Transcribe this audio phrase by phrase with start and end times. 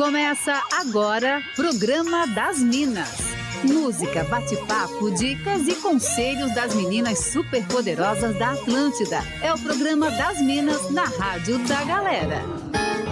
[0.00, 3.18] Começa agora, Programa das Minas.
[3.62, 9.18] Música, bate-papo, dicas e conselhos das meninas superpoderosas da Atlântida.
[9.42, 12.38] É o Programa das Minas na Rádio da Galera.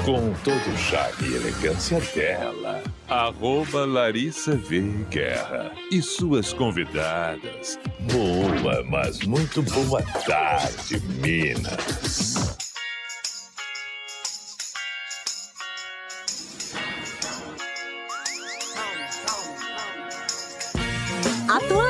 [0.02, 4.80] Com todo o charme e elegância dela, arroba Larissa V.
[5.10, 7.78] Guerra e suas convidadas.
[8.10, 12.57] Boa, mas muito boa tarde, Minas.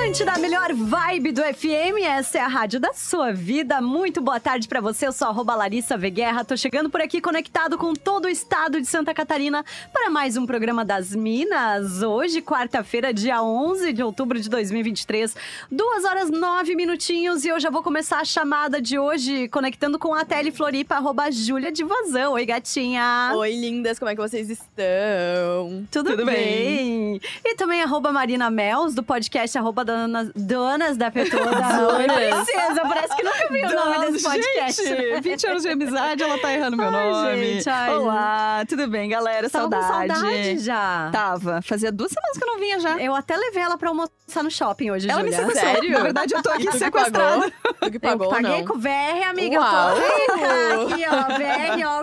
[0.09, 3.79] Atlântida, a melhor vibe do FM, essa é a rádio da sua vida.
[3.83, 7.77] Muito boa tarde para você, eu sou a Larissa Veguerra, tô chegando por aqui conectado
[7.77, 9.63] com todo o estado de Santa Catarina
[9.93, 12.03] para mais um programa das Minas.
[12.03, 15.37] Hoje, quarta-feira, dia 11 de outubro de 2023,
[15.71, 20.15] duas horas nove minutinhos e eu já vou começar a chamada de hoje conectando com
[20.15, 22.33] a Tele Floripa, arroba Júlia de Vazão.
[22.33, 23.33] Oi, gatinha!
[23.35, 25.87] Oi, lindas, como é que vocês estão?
[25.91, 26.35] Tudo, Tudo bem.
[26.35, 27.21] bem?
[27.45, 31.51] E também arroba Marina Mels, do podcast arroba donas, donas da Petoda.
[31.97, 34.85] Oi, princesa, parece que nunca vi o nome desse podcast.
[34.85, 37.55] Gente, 20 anos de amizade, ela tá errando meu ai, nome.
[37.55, 37.95] Gente, ai.
[37.95, 39.51] Olá, tudo bem, galera?
[39.51, 40.15] Tava saudade.
[40.15, 41.11] saudade já.
[41.13, 41.63] Tava.
[41.63, 42.97] Fazia duas semanas que eu não vinha já.
[42.99, 45.37] Eu até levei ela pra almoçar no shopping hoje, Ela Julia.
[45.39, 45.75] me sequestrou.
[45.75, 45.91] Sério?
[45.93, 47.53] Na verdade, eu tô aqui sequestrada.
[47.81, 48.67] Tu que pagou, eu paguei não?
[48.67, 49.61] com o VR, amiga.
[49.61, 49.97] Uau.
[49.97, 50.95] Eu tô rica.
[50.95, 52.03] Aqui, ó, VR, ó.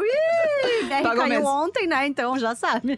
[0.99, 1.47] Ih, VR Pagou caiu mesmo.
[1.47, 2.07] ontem, né?
[2.07, 2.97] Então já sabe.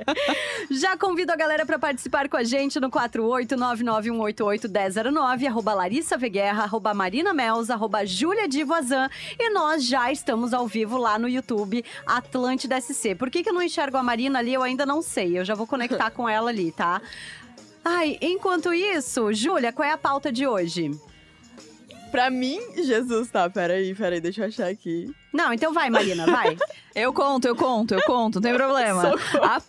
[0.70, 6.94] já convido a galera pra participar com a gente no 48991881009, arroba Larissa Veguerra, arroba
[6.94, 9.08] Marina Mels, arroba Júlia Divazan.
[9.38, 13.14] E nós já estamos ao vivo lá no YouTube Atlântida SC.
[13.14, 14.54] Por que, que eu não enxergo a Marina ali?
[14.54, 15.38] Eu ainda não sei.
[15.38, 17.00] Eu já vou conectar com ela ali, tá?
[17.84, 20.90] Ai, enquanto isso, Júlia, qual é a pauta de hoje?
[22.10, 25.14] Pra mim, Jesus, tá, peraí, peraí, deixa eu achar aqui.
[25.32, 26.56] Não, então vai, Marina, vai.
[26.92, 29.14] Eu conto, eu conto, eu conto, não tem problema.
[29.42, 29.60] A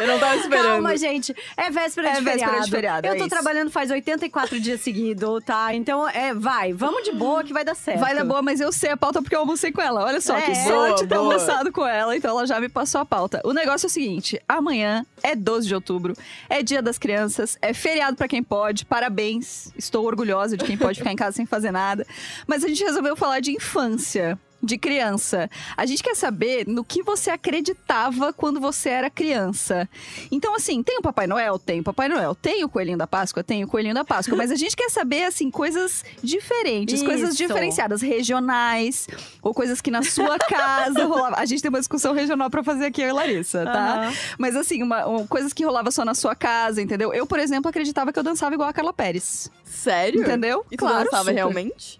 [0.00, 0.64] Eu não tava esperando.
[0.66, 1.34] Calma, gente.
[1.56, 2.64] É véspera É de véspera feriado.
[2.64, 3.30] de feriado, Eu é tô isso.
[3.30, 5.74] trabalhando faz 84 dias seguidos, tá?
[5.74, 6.72] Então, é, vai.
[6.72, 8.00] Vamos de boa que vai dar certo.
[8.00, 10.04] Vai dar boa, mas eu sei a pauta porque eu almocei com ela.
[10.04, 10.42] Olha só, É.
[10.42, 11.20] que Boa, sorte ter boa.
[11.34, 12.16] almoçado com ela.
[12.16, 13.40] Então ela já me passou a pauta.
[13.44, 16.14] O negócio é o seguinte: amanhã é 12 de outubro,
[16.48, 18.84] é dia das crianças, é feriado pra quem pode.
[18.84, 19.72] Parabéns.
[19.76, 22.06] Estou orgulhosa de quem pode ficar em casa sem fazer nada.
[22.46, 24.38] Mas a gente resolveu falar de infância.
[24.62, 25.48] De criança.
[25.76, 29.88] A gente quer saber no que você acreditava quando você era criança.
[30.30, 31.58] Então, assim, tem o Papai Noel?
[31.58, 32.34] Tem o Papai Noel.
[32.34, 33.42] Tem o Coelhinho da Páscoa?
[33.42, 34.36] Tem o Coelhinho da Páscoa.
[34.36, 37.38] Mas a gente quer saber, assim, coisas diferentes, coisas Isso.
[37.38, 39.06] diferenciadas, regionais,
[39.42, 41.36] ou coisas que na sua casa rolava.
[41.38, 43.94] A gente tem uma discussão regional pra fazer aqui, eu e Larissa, tá?
[44.04, 44.12] Aham.
[44.38, 47.12] Mas assim, uma- um- coisas que rolava só na sua casa, entendeu?
[47.14, 49.50] Eu, por exemplo, acreditava que eu dançava igual a Carla Pérez.
[49.64, 50.20] Sério?
[50.22, 50.64] Entendeu?
[50.70, 51.34] E Claro, dançava super.
[51.34, 51.98] realmente?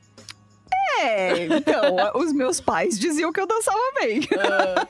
[0.99, 4.21] É, então, os meus pais diziam que eu dançava bem.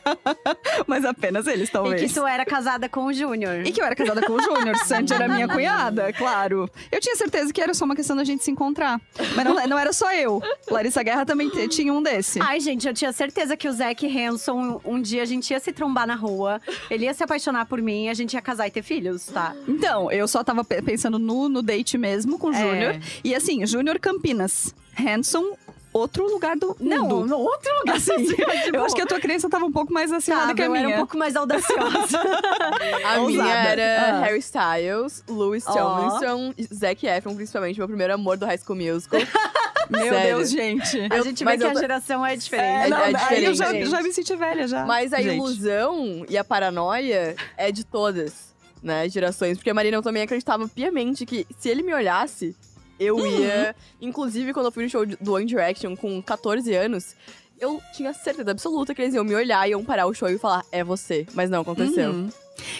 [0.86, 2.00] Mas apenas eles, E talvez.
[2.02, 3.66] que tu era casada com o Júnior.
[3.66, 6.70] E que eu era casada com o Júnior, Sandy era minha cunhada, claro.
[6.90, 9.00] Eu tinha certeza que era só uma questão da gente se encontrar.
[9.36, 10.42] Mas não, não era só eu.
[10.70, 12.40] Larissa Guerra também tinha um desse.
[12.40, 15.72] Ai, gente, eu tinha certeza que o Zac Hanson, um dia a gente ia se
[15.72, 18.82] trombar na rua, ele ia se apaixonar por mim, a gente ia casar e ter
[18.82, 19.54] filhos, tá?
[19.68, 22.60] Então, eu só tava pe- pensando no, no date mesmo com o É.
[22.60, 23.00] Júnior.
[23.22, 24.74] E assim, Júnior Campinas.
[24.98, 25.56] Hanson,
[25.92, 27.26] outro lugar do Não, mundo.
[27.26, 27.96] no outro lugar.
[27.96, 28.12] Assim,
[28.72, 30.66] eu acho que a tua crença tava um pouco mais acima Tá, do que a
[30.66, 30.84] eu minha.
[30.86, 32.20] era um pouco mais audaciosa.
[33.04, 34.20] A minha era Ah.
[34.20, 35.72] Harry Styles, Louis Ó.
[35.72, 39.20] Tomlinson, Zac Efron, principalmente, meu primeiro amor do High School Musical.
[39.90, 40.36] Meu Sério.
[40.36, 41.00] Deus, gente.
[41.10, 42.86] a gente vê mas que eu a geração é diferente.
[42.86, 43.90] É, não, é aí eu diferente, já, gente.
[43.90, 44.86] já me senti velha já.
[44.86, 45.34] Mas a gente.
[45.34, 49.58] ilusão e a paranoia é de todas, né, gerações.
[49.58, 52.54] Porque a Marina eu também acreditava piamente que se ele me olhasse,
[53.00, 53.26] eu Uhum.
[53.26, 53.74] ia.
[54.00, 57.16] Inclusive, quando eu fui no show do One Direction com 14 anos,
[57.58, 60.38] eu tinha certeza absoluta que eles iam me olhar e iam parar o show e
[60.38, 61.26] falar, é você.
[61.34, 62.10] Mas não aconteceu.
[62.12, 62.30] Uhum.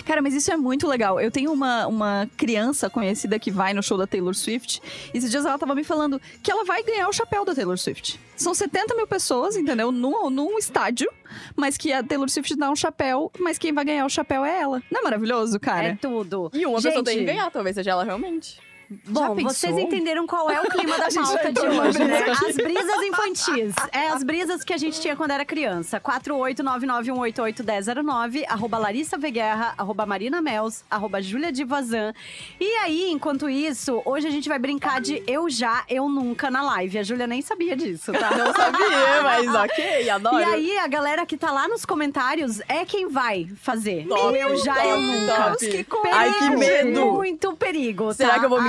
[0.05, 1.19] Cara, mas isso é muito legal.
[1.19, 4.81] Eu tenho uma, uma criança conhecida que vai no show da Taylor Swift.
[5.15, 7.79] E esses dias ela tava me falando que ela vai ganhar o chapéu da Taylor
[7.79, 8.21] Swift.
[8.37, 9.91] São 70 mil pessoas, entendeu?
[9.91, 11.11] Num, num estádio,
[11.57, 14.61] mas que a Taylor Swift dá um chapéu, mas quem vai ganhar o chapéu é
[14.61, 14.83] ela.
[14.91, 15.89] Não é maravilhoso, cara?
[15.89, 16.51] É tudo.
[16.53, 18.59] E uma Gente, pessoa tem que ganhar, talvez seja ela realmente.
[19.07, 22.25] Bom, vocês entenderam qual é o clima da pauta de hoje, né?
[22.31, 23.75] As brisas infantis.
[23.93, 26.01] É as brisas que a gente tinha quando era criança.
[26.01, 32.13] 48991881009, arroba Larissa Veguerra, arroba Marina Mels, arroba Júlia Divazan.
[32.59, 36.63] E aí, enquanto isso, hoje a gente vai brincar de eu já, eu nunca na
[36.63, 36.99] live.
[36.99, 38.31] A Júlia nem sabia disso, tá?
[38.37, 40.41] Não sabia, mas ok, adoro.
[40.41, 44.07] E aí, a galera que tá lá nos comentários é quem vai fazer.
[44.09, 45.51] Top, eu já, eu nunca.
[45.51, 45.59] top.
[45.67, 47.07] Perigo, Ai, que medo.
[47.13, 48.39] Muito perigo, Será tá?
[48.41, 48.63] que eu vou A-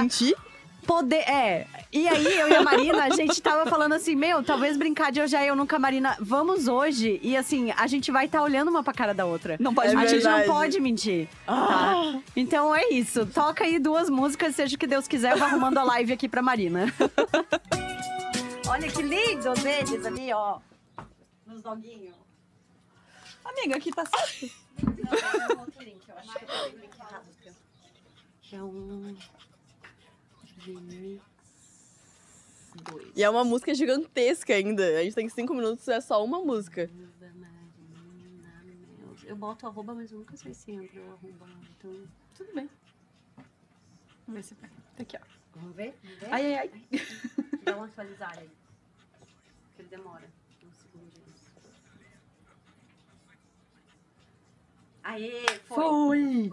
[0.85, 1.21] poder.
[1.29, 1.67] É.
[1.91, 5.21] E aí, eu e a Marina, a gente tava falando assim, meu, talvez brincar de
[5.21, 6.15] hoje é eu nunca, Marina.
[6.19, 7.19] Vamos hoje.
[7.21, 9.57] E assim, a gente vai estar olhando uma pra cara da outra.
[9.59, 11.27] Não pode É a gente não pode mentir.
[11.45, 12.19] Tá?
[12.35, 13.25] Então é isso.
[13.25, 16.27] Toca aí duas músicas, seja o que Deus quiser, eu vou arrumando a live aqui
[16.27, 16.93] pra Marina.
[18.67, 20.59] Olha que lindos eles ali, ó.
[21.45, 22.15] Nos doguinhos.
[23.43, 24.53] Amiga, aqui tá certo.
[24.81, 26.37] Não, outro link, eu acho
[27.45, 27.53] eu.
[28.53, 29.15] É um.
[30.65, 31.21] Remix.
[32.75, 33.11] Dois.
[33.15, 34.99] E é uma música gigantesca ainda.
[34.99, 36.89] A gente tem cinco minutos, é só uma música.
[39.25, 41.47] Eu boto arroba, mas eu nunca sei se entra o arroba.
[41.77, 42.69] Então, Tudo bem.
[44.27, 44.69] Vamos ver se vai.
[44.69, 45.25] Tá aqui, ó.
[45.55, 45.95] vamos ver?
[46.03, 46.27] Vamos ver?
[46.31, 46.99] Ai, ai, ai.
[47.63, 48.49] Dá uma atualizar aí.
[49.75, 50.29] Que ele demora
[50.65, 51.41] uns segundinhos.
[55.03, 56.49] Aê, foi.
[56.49, 56.51] Foi!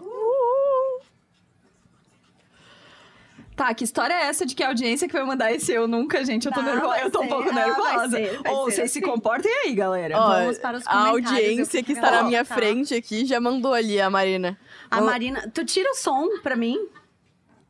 [3.58, 6.24] Tá, que história é essa de que a audiência que vai mandar esse eu nunca,
[6.24, 6.46] gente?
[6.46, 6.88] Eu tô Não, nervosa.
[6.94, 8.10] vai Eu tô um pouco Ah, vai nervosa.
[8.16, 9.10] ser, vai Ou vocês se assim.
[9.10, 10.16] comportem aí, galera.
[10.16, 12.54] Ó, Vamos para os a comentários, eu audiência que está na minha tá.
[12.54, 14.56] frente aqui já mandou ali a Marina.
[14.88, 16.88] A Vamos- Marina, tu tira o som pra mim?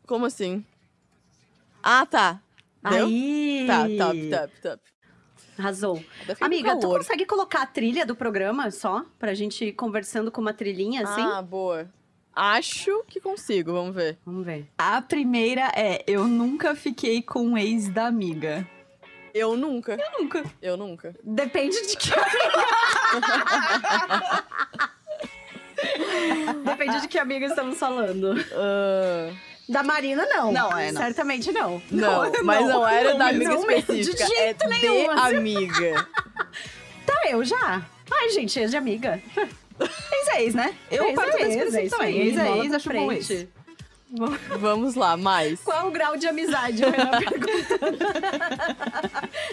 [0.06, 0.62] Como assim?
[1.82, 2.38] Ah, tá.
[2.90, 3.06] Deu?
[3.06, 3.64] Aí.
[3.67, 4.82] Tá, top, top, top.
[5.58, 6.05] Arrasou.
[6.40, 9.05] Amiga, tu consegue colocar a trilha do programa só?
[9.19, 11.23] Pra gente ir conversando com uma trilhinha assim?
[11.23, 11.88] Ah, boa.
[12.40, 14.17] Acho que consigo, vamos ver.
[14.25, 14.69] Vamos ver.
[14.79, 18.64] A primeira é: eu nunca fiquei com um ex da amiga.
[19.35, 19.94] Eu nunca.
[19.94, 20.44] Eu nunca.
[20.62, 21.17] Eu nunca.
[21.25, 22.11] Depende de que
[26.64, 28.35] Depende de que amiga estamos falando.
[28.52, 29.32] Ah,
[29.69, 30.52] Da Marina, não.
[30.52, 31.02] Não, é, não.
[31.02, 31.82] Certamente não.
[31.90, 34.26] não, Não, mas não, não, era não da amiga não mesmo, de específica.
[34.26, 36.08] jeito é nenhum, de amiga.
[37.05, 37.85] Tá, eu já.
[38.12, 39.20] Ai, gente, ex de amiga.
[40.36, 40.75] Ex né?
[40.90, 42.20] Eu Ex parto é desse ex, princípio isso também.
[42.20, 43.46] aí, Ex é bola ex, pra acho bom ex.
[44.58, 45.60] Vamos lá, mais.
[45.60, 47.98] Qual o grau de amizade, o Renan perguntando.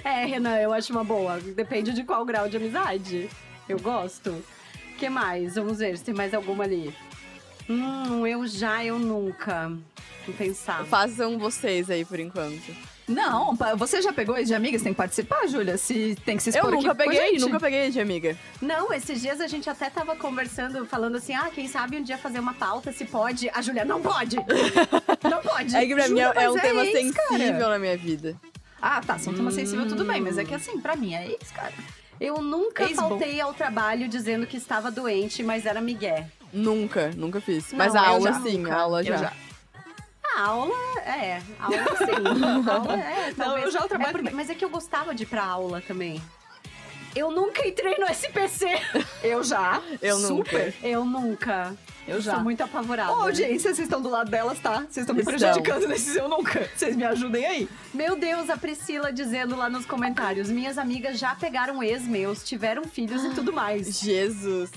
[0.04, 1.40] é, Renan, eu acho uma boa.
[1.40, 3.30] Depende de qual grau de amizade.
[3.68, 4.30] Eu gosto.
[4.30, 5.56] O que mais?
[5.56, 6.94] Vamos ver se tem mais alguma ali.
[7.70, 9.74] Hum, eu já, eu nunca.
[10.26, 10.86] Vou pensar.
[10.86, 12.74] Façam vocês aí por enquanto.
[13.08, 14.78] Não, você já pegou ex de amiga?
[14.78, 15.78] Você tem que participar, Júlia.
[15.78, 18.36] Se tem que se Eu expor nunca aqui com a peguei, nunca peguei de amiga.
[18.60, 22.18] Não, esses dias a gente até tava conversando, falando assim: ah, quem sabe um dia
[22.18, 23.48] fazer uma pauta, se pode.
[23.50, 24.38] A Julia, não pode!
[25.30, 25.76] não pode!
[25.76, 27.30] É que pra mim é, é um é tema ex, cara.
[27.38, 28.36] sensível na minha vida.
[28.82, 29.18] Ah, tá.
[29.24, 30.20] É um tema sensível, tudo bem.
[30.22, 31.74] Mas é que assim, pra mim é ex, cara.
[32.20, 33.10] Eu nunca Ex-bom.
[33.10, 36.28] faltei ao trabalho dizendo que estava doente, mas era migué.
[36.54, 37.72] Nunca, nunca fiz.
[37.72, 38.74] Não, Mas a eu aula já, sim, nunca.
[38.74, 39.18] a aula Eu já.
[39.18, 39.34] já.
[40.34, 40.74] A aula,
[41.06, 41.42] é.
[41.60, 42.66] A aula sim.
[42.70, 43.28] A aula é.
[43.30, 44.36] Não, talvez- eu já trabalho é porque-.
[44.36, 46.22] Mas é que eu gostava de ir pra aula também.
[47.16, 48.68] Eu nunca entrei no SPC.
[49.24, 49.82] Eu já.
[50.02, 50.76] Eu Super.
[50.84, 51.74] Eu nunca.
[52.06, 52.34] Eu já.
[52.34, 53.14] Sou muito apavorada.
[53.14, 54.80] Ô, audiência, vocês estão do lado delas, tá?
[54.82, 56.70] Vocês estão me prejudicando nesses eu nunca.
[56.76, 57.70] Vocês me ajudem aí.
[57.94, 62.84] Meu Deus, a Priscila dizendo lá nos comentários: minhas amigas já pegaram ex meus, tiveram
[62.84, 63.98] filhos e tudo mais.
[63.98, 64.70] Jesus.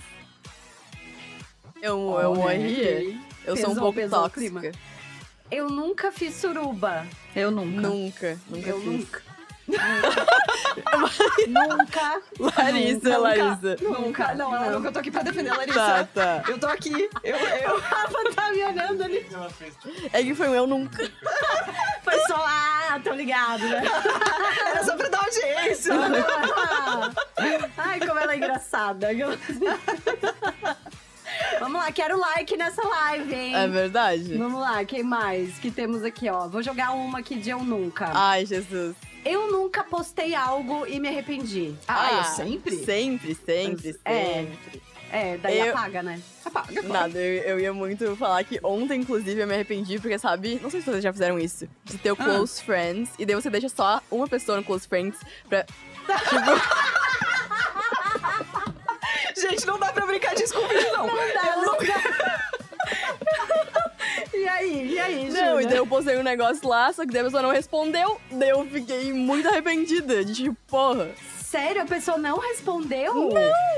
[1.83, 3.19] Eu, eu Olha, morria.
[3.45, 4.73] Eu sou um pouco tóxica.
[5.51, 7.07] Eu nunca fiz suruba.
[7.35, 7.81] Eu nunca.
[7.89, 8.87] Nunca, nunca Eu fiz.
[8.87, 9.23] nunca.
[11.47, 12.23] nunca.
[12.39, 13.19] Larissa, Nunca.
[13.19, 13.77] Larissa.
[13.83, 14.35] Nunca.
[14.35, 14.89] Não, ela nunca.
[14.89, 15.79] Eu tô aqui pra defender a Larissa.
[15.79, 16.43] Tá, tá.
[16.49, 17.11] Eu tô aqui.
[17.23, 17.79] Eu, eu...
[17.81, 19.27] Rafa tá me olhando ali.
[20.13, 21.11] É que foi um eu nunca.
[22.03, 23.83] Foi só, ah, tô ligado, né?
[24.71, 25.93] Era só pra dar audiência.
[27.77, 29.09] Ai, como ela é engraçada.
[31.61, 33.55] Vamos lá, quero like nessa live, hein?
[33.57, 34.37] É verdade?
[34.37, 36.49] Vamos lá, quem mais que temos aqui, ó?
[36.49, 38.11] Vou jogar uma aqui de eu nunca.
[38.15, 38.95] Ai, Jesus.
[39.25, 41.75] Eu nunca postei algo e me arrependi.
[41.87, 42.77] Ah, eu sempre?
[42.85, 44.25] Sempre, sempre, É.
[44.35, 44.83] sempre.
[45.11, 46.21] É, daí Eu- apaga, né?
[46.45, 46.89] Apaga, claro.
[46.89, 50.71] Nada, eu, eu ia muito falar que ontem, inclusive, eu me arrependi, porque, sabe, não
[50.71, 52.25] sei se vocês já fizeram isso, de ter o Ah.
[52.25, 55.19] close friends, e daí você deixa só uma pessoa no close friends
[55.49, 55.65] pra.
[59.51, 61.07] Gente, não dá pra brincar disso com vídeo, não.
[61.07, 61.79] Não, não
[64.33, 67.23] E aí, e aí, Não, e daí eu postei um negócio lá, só que daí
[67.23, 71.11] a pessoa não respondeu, daí eu fiquei muito arrependida, de tipo, porra.
[71.43, 73.13] Sério, a pessoa não respondeu?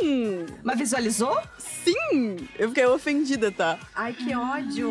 [0.02, 1.40] Hum, Mas visualizou?
[1.58, 2.48] sim!
[2.58, 3.78] Eu fiquei ofendida, tá?
[3.94, 4.90] Ai, que ódio.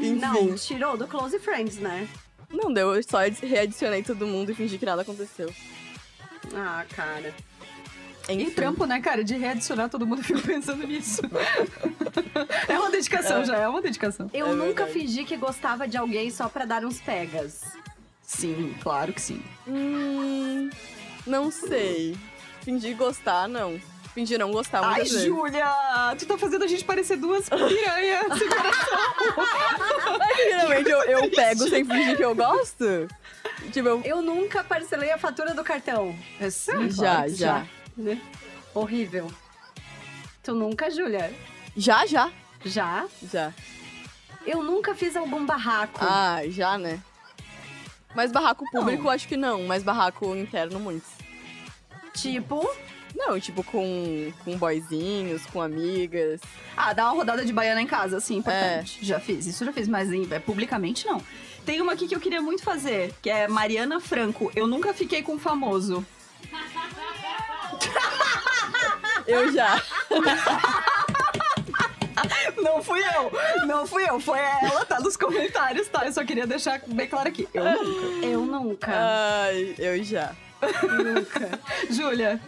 [0.00, 0.14] Enfim.
[0.14, 2.08] Não, tirou do Close Friends, né?
[2.48, 5.52] Não deu, eu só readicionei todo mundo e fingi que nada aconteceu.
[6.54, 7.34] Ah, cara.
[8.28, 8.50] E Enfim.
[8.50, 9.24] trampo, né, cara?
[9.24, 11.20] De readicionar todo mundo, eu fico pensando nisso.
[12.68, 14.30] é uma dedicação, já é uma dedicação.
[14.32, 14.92] Eu É nunca verdade.
[14.92, 17.62] fingi que gostava de alguém só pra dar uns pegas.
[18.22, 19.42] Sim, claro que sim.
[19.66, 20.70] Hum,
[21.26, 22.16] não sei.
[22.62, 23.78] Fingir gostar, não.
[24.14, 25.26] Fingir não gostar Ai, muitas vezes.
[25.26, 25.66] Júlia!
[26.18, 28.26] Tu tá fazendo a gente parecer duas piranhas.
[30.36, 33.08] Geralmente eu, eu pego sem fingir que eu gosto.
[33.72, 34.00] Tipo, eu...
[34.04, 36.14] Eu nunca parcelei a fatura do cartão.
[36.40, 36.90] É sério?
[36.90, 37.66] Já, já.
[37.96, 38.20] Né?
[38.74, 39.30] Horrível.
[40.42, 41.32] Tu nunca, Júlia?
[41.76, 42.30] Já, já.
[42.64, 43.06] Já?
[43.30, 43.52] Já.
[44.46, 45.98] Eu nunca fiz algum barraco.
[46.00, 47.00] Ah, já, né?
[48.14, 49.64] Mas barraco público, acho que não.
[49.64, 51.10] Mas barraco interno, muitos.
[52.14, 52.68] Tipo,
[53.14, 56.40] Não, tipo, com, com boyzinhos, com amigas.
[56.76, 58.98] Ah, dar uma rodada de baiana em casa, assim, importante.
[59.04, 61.22] Já fiz, isso já fiz, mas é, publicamente não.
[61.64, 64.50] Tem uma aqui que eu queria muito fazer, que é Mariana Franco.
[64.56, 66.04] Eu nunca fiquei com famoso.
[69.26, 69.82] Eu já.
[72.62, 73.32] Não fui eu,
[73.66, 76.04] não fui eu, foi ela, tá nos comentários, tá?
[76.04, 77.48] Eu só queria deixar bem claro aqui.
[77.54, 78.26] Eu nunca.
[78.26, 78.92] eu nunca.
[78.94, 80.32] Ai, eu já.
[80.82, 81.58] Nunca.
[81.90, 82.40] Júlia.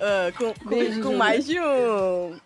[0.00, 2.38] Ah, com com, Beijo, com mais de um.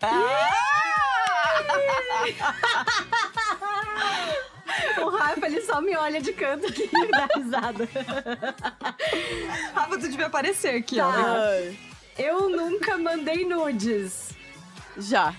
[5.01, 7.87] O Rafa, ele só me olha de canto aqui e dá risada.
[9.73, 11.11] Rafa, tu devia aparecer aqui, ó.
[11.11, 11.35] Tá.
[11.37, 11.77] Ai,
[12.17, 14.29] Eu nunca mandei nudes.
[14.97, 15.33] já.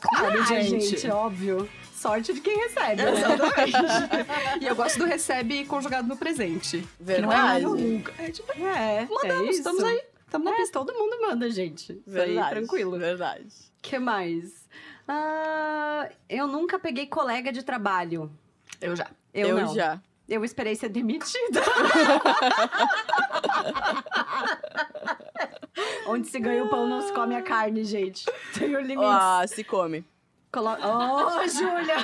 [0.00, 0.86] Claro, Ai, gente.
[0.90, 1.68] gente, óbvio.
[1.94, 3.02] Sorte de quem recebe.
[3.02, 3.12] né?
[3.12, 3.72] Exatamente.
[4.60, 6.86] e eu gosto do recebe conjugado no presente.
[6.98, 7.64] Que não é Verdade.
[7.64, 8.12] nunca.
[8.18, 9.58] É tipo, É, mandamos, é isso.
[9.58, 10.02] estamos aí.
[10.26, 10.72] Estamos na É, pista.
[10.78, 12.02] todo mundo manda, gente.
[12.06, 12.38] Verdade.
[12.38, 12.98] aí, tranquilo.
[12.98, 13.46] Verdade.
[13.80, 14.64] que mais?
[15.08, 18.30] Ah, eu nunca peguei colega de trabalho.
[18.80, 19.06] Eu já.
[19.32, 19.74] Eu, Eu, não.
[19.74, 20.00] já.
[20.28, 21.62] Eu esperei ser demitida.
[26.06, 28.24] Onde se ganha o pão, não se come a carne, gente.
[28.58, 29.02] Tem o limite.
[29.04, 30.04] Ah, se come.
[30.52, 30.70] Colo...
[30.70, 31.96] Oh, Júlia!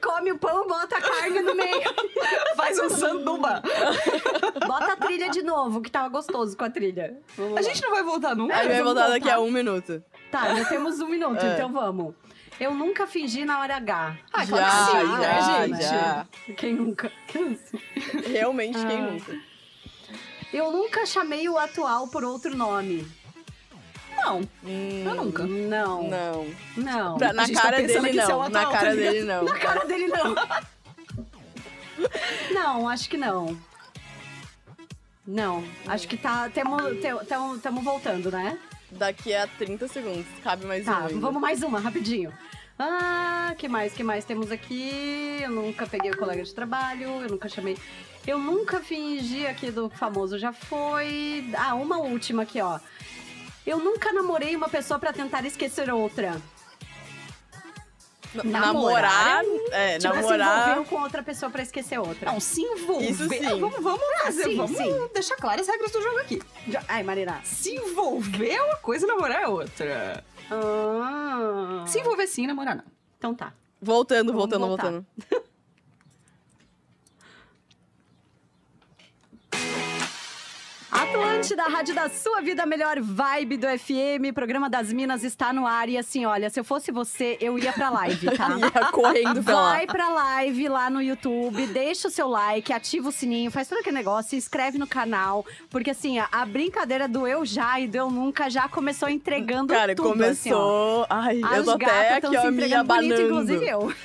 [0.00, 1.82] Come o pão, bota a carne no meio.
[2.56, 3.60] Faz um sanduba.
[4.66, 7.18] Bota a trilha de novo, que tava gostoso com a trilha.
[7.36, 7.62] Vamos A lá.
[7.62, 8.54] gente não vai voltar nunca.
[8.54, 9.38] Aí vai vamos voltar daqui voltar.
[9.38, 10.02] a um minuto.
[10.30, 11.54] Tá, ainda temos um minuto, É.
[11.54, 12.14] então vamos.
[12.60, 14.16] Eu nunca fingi na hora H.
[14.32, 15.82] Ah, já, claro que sim, né, já, gente?
[15.82, 16.26] já.
[16.58, 17.12] Quem nunca?
[18.30, 19.10] Realmente, quem Ah.
[19.10, 19.40] nunca?
[20.52, 23.06] Eu nunca chamei o atual por outro nome.
[24.16, 25.44] Não, Hum, eu nunca.
[25.46, 26.02] Não.
[26.08, 26.46] Não.
[26.76, 27.16] Não.
[27.18, 28.40] Pra- na tá cara pensando dele, isso é não.
[28.40, 29.12] o Na atual, cara tá ligado?
[29.12, 29.44] dele, não.
[29.44, 30.34] Na cara dele, não.
[32.52, 33.56] não, acho que não.
[35.26, 36.50] Não, acho que tá.
[37.62, 38.58] Tamo voltando, né?
[38.90, 40.26] Daqui a 30 segundos.
[40.42, 40.92] Cabe mais um.
[40.92, 41.20] Tá, ainda.
[41.20, 42.32] vamos mais uma, rapidinho.
[42.82, 45.38] Ah, que mais, que mais temos aqui?
[45.42, 47.76] Eu nunca peguei o colega de trabalho, eu nunca chamei.
[48.26, 51.44] Eu nunca fingi aqui do famoso, já foi.
[51.58, 52.78] Ah, uma última aqui, ó.
[53.66, 56.40] Eu nunca namorei uma pessoa pra tentar esquecer outra.
[58.34, 59.44] N- namorar Namorar.
[59.72, 60.62] É, Tipo, se namorar.
[60.70, 62.30] envolveu com outra pessoa pra esquecer outra.
[62.30, 63.10] Não, se envolver.
[63.10, 63.60] Isso sim.
[63.60, 65.08] Vamos, vamos fazer, sim, vamos sim.
[65.12, 66.40] deixar claras as regras do jogo aqui.
[66.88, 67.40] Ai, Marina.
[67.44, 70.24] Se envolver é uma coisa, namorar é outra.
[70.50, 72.84] Ah, Se envolver sim, namorar não.
[73.18, 73.52] Então tá.
[73.80, 74.90] Voltando, Vamos voltando, voltar.
[74.90, 75.06] voltando.
[81.14, 84.32] Atlântida, a rádio da sua vida, a melhor vibe do FM.
[84.32, 85.88] Programa das Minas está no ar.
[85.88, 88.48] E assim, olha, se eu fosse você, eu ia pra live, tá?
[88.56, 89.54] Ia correndo pra.
[89.54, 93.78] Vai pra live lá no YouTube, deixa o seu like, ativa o sininho, faz todo
[93.78, 95.44] aquele negócio, se inscreve no canal.
[95.68, 99.94] Porque assim, a, brincadeira do eu já e do eu nunca já começou entregando Cara,
[99.94, 100.22] tudo.
[100.24, 100.56] assim, ó.
[100.56, 101.06] começou.
[101.10, 103.92] Ai, As eu tô até aqui, se ó, me entregando bonito, inclusive eu.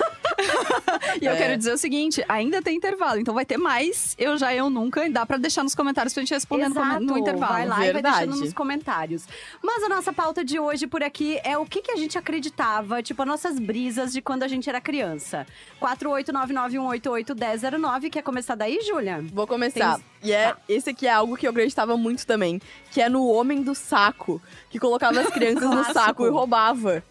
[1.22, 1.38] E eu É.
[1.38, 5.06] quero dizer o seguinte: ainda tem intervalo, então vai ter mais eu já, eu nunca.
[5.06, 7.14] E dá pra deixar nos comentários pra gente responder no, come- Exato.
[7.14, 7.54] no intervalo.
[7.54, 8.18] Vai lá e vai Verdade.
[8.28, 9.28] deixando nos comentários.
[9.64, 13.02] Mas a nossa pauta de hoje por aqui é o que, que a gente acreditava,
[13.04, 15.46] tipo, as nossas brisas de quando a gente era criança.
[15.82, 19.24] 48991881009, quer começar daí, Júlia?
[19.34, 20.00] Vou começar.
[20.24, 20.58] E é, Tá.
[20.68, 22.60] esse aqui é algo que eu acreditava muito também.
[22.92, 24.42] Que é no Homem do Saco.
[24.70, 27.04] Que colocava as crianças no saco e roubava.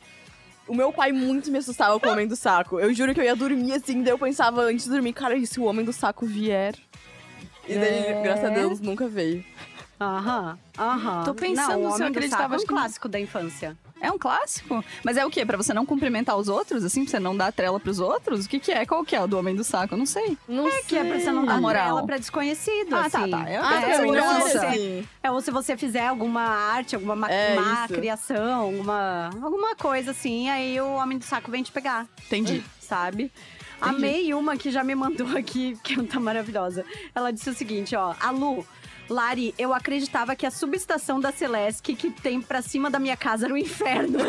[0.67, 2.81] O meu pai muito me assustava com o Homem do Saco.
[2.81, 5.47] Eu juro que eu ia dormir assim, daí eu pensava antes de dormir, cara, e
[5.47, 6.75] se o Homem do Saco vier?
[7.69, 8.23] E daí, É.
[8.23, 9.45] graças a Deus, nunca veio.
[10.01, 11.25] Aham, aham.
[11.25, 13.77] Tô pensando não, se eu Homem do acreditava, Saco é um clássico da infância.
[14.01, 14.85] É um clássico?
[15.03, 15.47] Mas é o quê?
[15.47, 17.05] Pra você não cumprimentar os outros, assim?
[17.05, 18.45] Pra você não dar trela pros outros?
[18.45, 18.85] O que que é?
[18.85, 19.95] Qual que é o do homem do saco?
[19.95, 20.37] Eu não sei.
[20.47, 21.89] Não É que é pra você não dar moral.
[21.89, 23.31] ela pra desconhecido, Ah, assim.
[23.31, 23.51] tá, tá.
[23.51, 24.67] Eu- Ah, É, segurança.
[24.67, 25.09] assim.
[25.23, 30.11] É, ou se você fizer alguma arte, alguma ma- É, má criação, alguma, alguma coisa
[30.11, 32.07] assim, aí o Homem do Saco vem te pegar.
[32.27, 32.63] Entendi.
[32.81, 33.33] sabe?
[33.81, 36.85] Amei uma que já me mandou aqui, que tá maravilhosa.
[37.15, 38.15] Ela disse o seguinte, ó.
[38.21, 38.65] A Lu,
[39.09, 43.47] Lari, eu acreditava que a subestação da Celeste que tem pra cima da minha casa
[43.47, 44.19] era o inferno.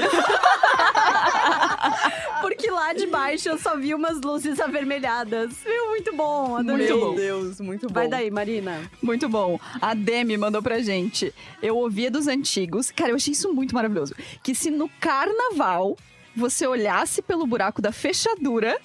[2.41, 5.53] Porque lá de baixo eu só vi umas luzes avermelhadas.
[5.63, 5.89] Viu?
[5.89, 6.87] Muito bom, adorei.
[6.87, 7.15] Muito Meu bom.
[7.15, 7.93] Deus, muito bom.
[7.93, 8.79] Vai daí, Marina.
[9.01, 9.59] Muito bom.
[9.81, 11.33] A Demi mandou pra gente.
[11.61, 12.91] Eu ouvia dos antigos.
[12.91, 14.13] Cara, eu achei isso muito maravilhoso.
[14.43, 15.97] Que se no carnaval
[16.35, 18.79] você olhasse pelo buraco da fechadura,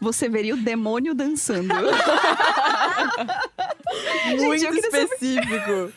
[0.00, 1.74] você veria o demônio dançando.
[4.38, 5.92] Muito saber- específico.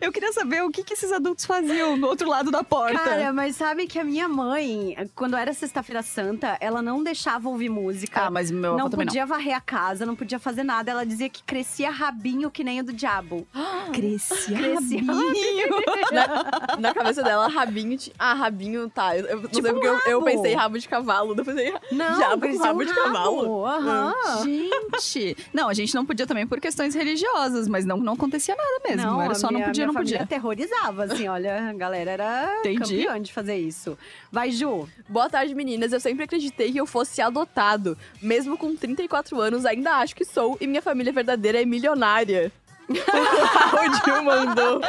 [0.00, 2.98] Eu queria saber o que, que esses adultos faziam no outro lado da porta.
[2.98, 7.68] Cara, mas sabe que a minha mãe, quando era Sexta-feira Santa, ela não deixava ouvir
[7.68, 8.22] música.
[8.26, 10.90] ah, mas meu não podia varrer a casa, não podia fazer nada.
[10.90, 13.46] Ela dizia que crescia rabinho que nem o do diabo.
[13.54, 13.72] não.
[13.92, 15.68] Crescia, Crescia rabinho.
[16.12, 17.98] Na, na cabeça dela, rabinho.
[18.18, 19.16] Ah, rabinho, tá.
[19.16, 20.24] Eu, eu não Tipo sei porque eu, eu rabo.
[20.24, 21.34] pensei rabo de cavalo.
[21.36, 23.66] Eu pensei, Não, diabo com rabo um de cavalo.
[23.66, 24.14] Aham.
[24.44, 25.36] Gente!
[25.52, 29.10] Não, a gente não podia também por questões religiosas, mas não, não acontecia nada mesmo.
[29.10, 30.22] Não, era só minha, não podia, não podia.
[30.22, 33.04] aterrorizava, assim, olha, a galera era Entendi.
[33.04, 33.98] campeã de fazer isso.
[34.30, 34.88] Vai, Ju.
[35.08, 35.92] Boa tarde, meninas.
[35.92, 37.96] Eu sempre acreditei que eu fosse adotado.
[38.20, 40.56] Mesmo com 34 anos, ainda acho que sou.
[40.60, 42.52] E minha família verdadeira é milionária.
[42.92, 44.80] o áudio mandou.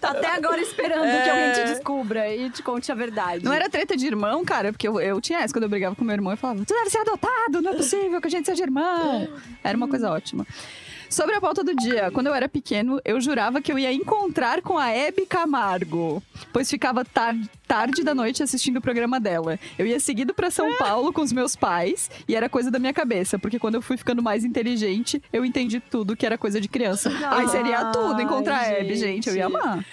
[0.00, 1.22] Tá até agora esperando É.
[1.22, 3.44] que alguém te descubra e te conte a verdade.
[3.44, 6.04] Não era treta de irmão, cara, porque eu, eu tinha essa quando eu brigava com
[6.04, 6.32] meu irmão.
[6.32, 9.28] Eu falava, tu deve ser adotado, não é possível que a gente seja irmão.
[9.62, 10.46] Era uma coisa ótima.
[11.14, 14.60] Sobre a pauta do dia, quando eu era pequeno, eu jurava que eu ia encontrar
[14.60, 16.20] com a Hebe Camargo,
[16.52, 17.36] pois ficava tar
[17.68, 19.56] tarde da noite assistindo o programa dela.
[19.78, 22.92] Eu ia seguido pra São Paulo com os meus pais e era coisa da minha
[22.92, 26.66] cabeça, porque quando eu fui ficando mais inteligente, eu entendi tudo que era coisa de
[26.66, 27.12] criança.
[27.30, 29.28] Ai, seria tudo encontrar a Hebe, gente.
[29.28, 29.86] Eu ia amar.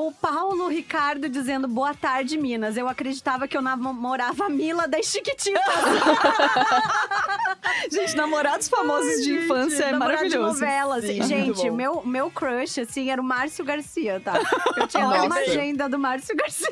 [0.00, 2.76] O Paulo Ricardo dizendo boa tarde, Minas.
[2.76, 5.60] Eu acreditava que eu namorava a Mila das Chiquititas.
[7.90, 10.60] Gente, namorados famosos de infância é Namorado de maravilhoso.
[10.60, 11.20] novela, assim.
[11.20, 14.34] Sim, Gente, meu, meu crush, assim, era o Márcio Garcia, tá?
[14.76, 15.40] Eu tinha até uma Nossa.
[15.40, 16.68] agenda do Márcio Garcia.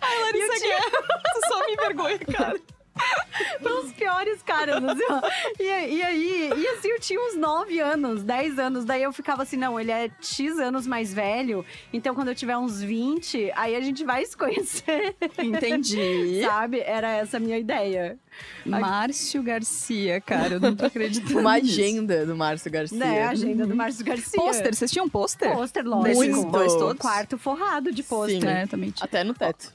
[0.00, 0.90] Ai, Larissa Guerra,
[1.34, 2.58] tu só me envergonha, cara.
[3.84, 5.20] Os piores caras, assim, ó.
[5.58, 8.84] E, e aí, e assim, eu tinha uns 9 anos, 10 anos.
[8.84, 11.64] Daí eu ficava assim, não, ele é X anos mais velho.
[11.92, 16.42] Então, quando eu tiver uns 20, aí a gente vai se conhecer, Entendi.
[16.46, 16.80] sabe?
[16.80, 18.18] Era essa a minha ideia.
[18.64, 21.38] Márcio Garcia, cara, eu não tô acreditando.
[21.40, 21.80] Uma nisso.
[21.80, 22.98] agenda do Márcio Garcia.
[22.98, 23.22] Né?
[23.22, 24.40] A agenda do Márcio Garcia.
[24.40, 25.52] Pôster, vocês tinham pôster?
[25.52, 26.16] Pôster, lógico.
[26.16, 26.46] Muito.
[26.46, 27.00] boys todos?
[27.00, 28.40] Quarto forrado de pôster.
[28.40, 28.48] Sim.
[28.48, 29.04] É, também tinha.
[29.04, 29.72] Até no teto.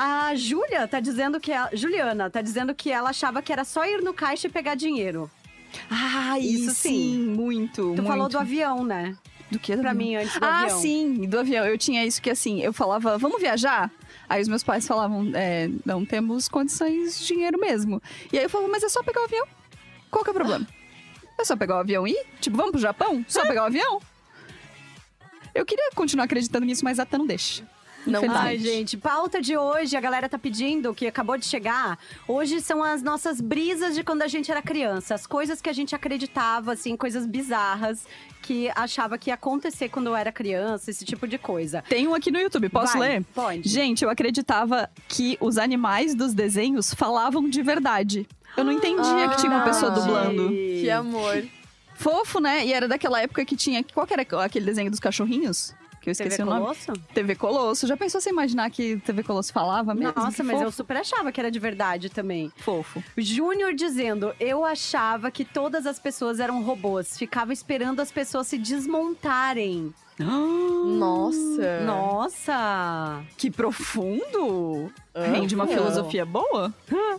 [0.00, 3.84] A Júlia tá dizendo que ela, Juliana tá dizendo que ela achava que era só
[3.84, 5.28] ir no caixa e pegar dinheiro.
[5.90, 6.74] Ah, Isso sim.
[7.14, 8.04] sim, muito, Tu muito.
[8.04, 9.16] falou do avião, né?
[9.50, 9.74] Do que?
[9.74, 10.06] Do Pra avião?
[10.06, 10.78] mim, antes do Ah, avião.
[10.80, 11.66] sim, do avião.
[11.66, 13.90] Eu tinha isso que assim, eu falava, vamos viajar?
[14.28, 18.00] Aí os meus pais falavam, é, não temos condições de dinheiro mesmo.
[18.32, 19.46] E aí eu falava, mas é só pegar o avião.
[20.12, 20.64] Qual que é o problema?
[21.36, 22.26] É só pegar o avião e ir?
[22.40, 23.24] Tipo, vamos pro Japão?
[23.26, 24.00] Só pegar o avião?
[25.54, 27.66] Eu queria continuar acreditando nisso, mas até não deixa.
[28.06, 28.22] Não.
[28.30, 31.98] Ai, gente, pauta de hoje, a galera tá pedindo, que acabou de chegar.
[32.26, 35.14] Hoje são as nossas brisas de quando a gente era criança.
[35.14, 38.06] As coisas que a gente acreditava, assim, coisas bizarras
[38.40, 41.82] que achava que ia acontecer quando eu era criança, esse tipo de coisa.
[41.88, 43.24] Tem um aqui no YouTube, posso Vai, ler?
[43.34, 43.68] Pode.
[43.68, 48.26] Gente, eu acreditava que os animais dos desenhos falavam de verdade.
[48.56, 50.34] Eu não entendia que tinha uma pessoa Verdade.
[50.34, 50.48] dublando.
[50.50, 51.44] Que amor.
[51.94, 52.64] Fofo, né?
[52.64, 53.84] E era daquela época que tinha.
[53.92, 55.74] Qual que era aquele desenho dos cachorrinhos?
[56.00, 56.60] Que eu esqueci TV o nome.
[56.60, 56.92] Colosso?
[57.12, 57.86] TV Colosso.
[57.86, 60.12] Já pensou você imaginar que TV Colosso falava mesmo?
[60.16, 62.52] Nossa, Que mas eu super achava que era de verdade também.
[62.56, 63.02] Fofo.
[63.16, 67.18] Júnior dizendo: Eu achava que todas as pessoas eram robôs.
[67.18, 69.92] Ficava esperando as pessoas se desmontarem.
[70.18, 71.80] Nossa.
[71.84, 73.22] Nossa!
[73.36, 74.92] Que profundo!
[75.14, 76.72] Ah, Rende uma filosofia boa?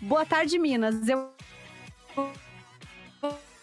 [0.00, 1.08] Boa tarde, Minas.
[1.08, 1.30] Eu.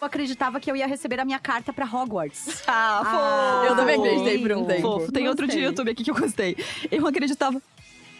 [0.00, 2.62] Eu acreditava que eu ia receber a minha carta pra Hogwarts.
[2.66, 3.02] Ah,
[3.62, 4.08] Ah, Eu também fofo.
[4.08, 4.80] acreditei por um tempo.
[4.82, 5.12] Fofo.
[5.12, 5.58] Tem outro de.
[5.58, 6.56] YouTube aqui que eu gostei.
[6.90, 7.60] Eu acreditava.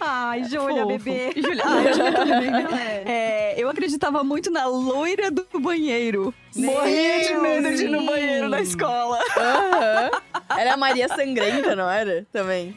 [0.02, 0.86] Ai, Júlia, Fofo.
[0.86, 1.32] bebê.
[1.36, 2.68] Júlia, ah, Júlia também, né?
[3.06, 3.12] É.
[3.12, 6.34] É, eu acreditava muito na loira do banheiro.
[6.56, 8.06] Meu, Morria de medo de ir no sim.
[8.06, 9.18] banheiro na escola.
[9.36, 10.10] Aham.
[10.58, 12.26] Era a Maria Sangrenta, não era?
[12.32, 12.76] Também.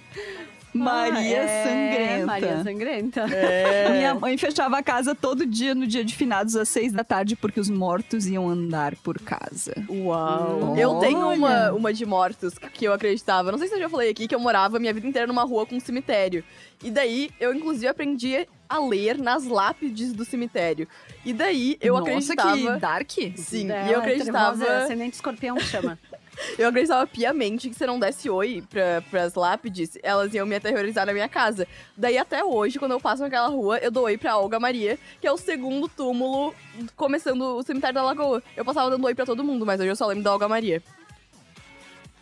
[0.84, 2.26] Maria É, Sangrenta.
[2.26, 3.22] Maria Sangrenta.
[3.36, 3.90] É.
[3.90, 7.36] Minha mãe fechava a casa todo dia no dia de finados às seis da tarde
[7.36, 9.74] porque os mortos iam andar por casa.
[9.90, 10.72] Uau.
[10.72, 10.82] Olha.
[10.82, 13.52] Eu tenho uma, uma de mortos que- eu acreditava.
[13.52, 15.66] Não sei se eu já falei aqui que eu morava minha vida inteira numa rua
[15.66, 16.44] com um cemitério.
[16.84, 20.88] E daí eu, inclusive, aprendi a ler nas lápides do cemitério.
[21.24, 22.58] E daí eu Nossa, acreditava.
[22.58, 23.12] que dark.
[23.38, 24.66] Sim, É, e eu acreditava.
[24.84, 25.98] Ascendente escorpião chama.
[26.58, 30.56] Eu acreditava piamente que se eu não desse oi pra, pras lápides, elas iam me
[30.56, 31.68] aterrorizar na minha casa.
[31.96, 35.28] Daí até hoje, quando eu passo naquela rua, eu dou oi pra Olga Maria, que
[35.28, 36.54] é o segundo túmulo
[36.96, 38.42] começando o cemitério da Lagoa.
[38.58, 40.82] Eu passava dando oi pra todo mundo, mas hoje eu só lembro da Olga Maria.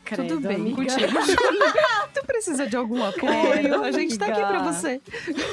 [0.03, 0.75] Credo, Tudo bem amiga.
[0.75, 1.13] contigo,
[2.13, 3.81] tu precisa de algum apoio?
[3.83, 4.99] A gente tá aqui pra você.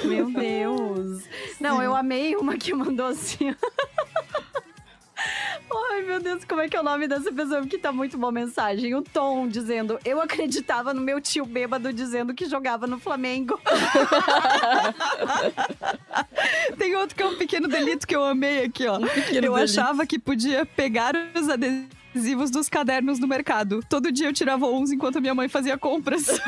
[0.05, 1.23] Meu Deus.
[1.61, 3.55] Não, eu amei uma que mandou assim.
[5.91, 7.61] Ai, meu Deus, como é que é o nome dessa pessoa?
[7.61, 8.95] Porque tá muito boa a mensagem.
[8.95, 13.61] O Tom dizendo: Eu acreditava no meu tio bêbado dizendo que jogava no Flamengo.
[16.79, 18.99] Tem outro que é um pequeno delito que eu amei aqui, ó.
[19.01, 19.81] pequeno eu delito.
[19.81, 23.81] achava que podia pegar os adesivos dos cadernos do mercado.
[23.89, 26.27] Todo dia eu tirava uns enquanto minha mãe fazia compras.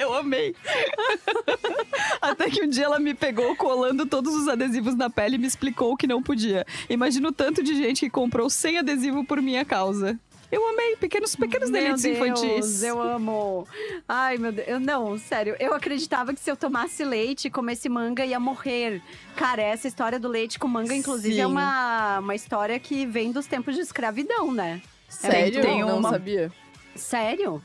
[0.00, 0.54] Eu amei.
[2.20, 5.46] Até que um dia ela me pegou colando todos os adesivos na pele e me
[5.46, 6.66] explicou que não podia.
[6.88, 10.18] Imagino o tanto de gente que comprou sem adesivo por minha causa.
[10.50, 12.82] Eu amei pequenos, pequenos Meu delitos Deus, infantis.
[12.82, 13.68] Eu amo.
[14.08, 14.66] Ai, meu Deus.
[14.66, 15.54] Eu, não, sério.
[15.60, 19.00] Eu acreditava que se eu tomasse leite e comesse manga, ia morrer.
[19.36, 21.52] Cara, essa história do leite com manga, inclusive, é Sim.
[21.52, 24.82] uma, uma história que vem dos tempos de escravidão, né?
[25.08, 25.62] Sério?
[25.62, 26.50] tem não uma- sabia.
[26.96, 27.62] Sério?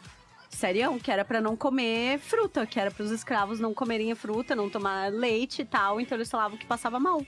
[0.56, 0.98] Sério?
[1.04, 5.12] Que era pra não comer fruta, que era pros escravos não comerem fruta, não tomar
[5.12, 6.00] leite e tal.
[6.00, 7.22] Então eles falavam que passava mal.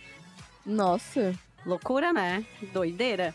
[0.66, 1.34] Nossa.
[1.66, 2.46] Loucura, né?
[2.74, 3.34] Doideira.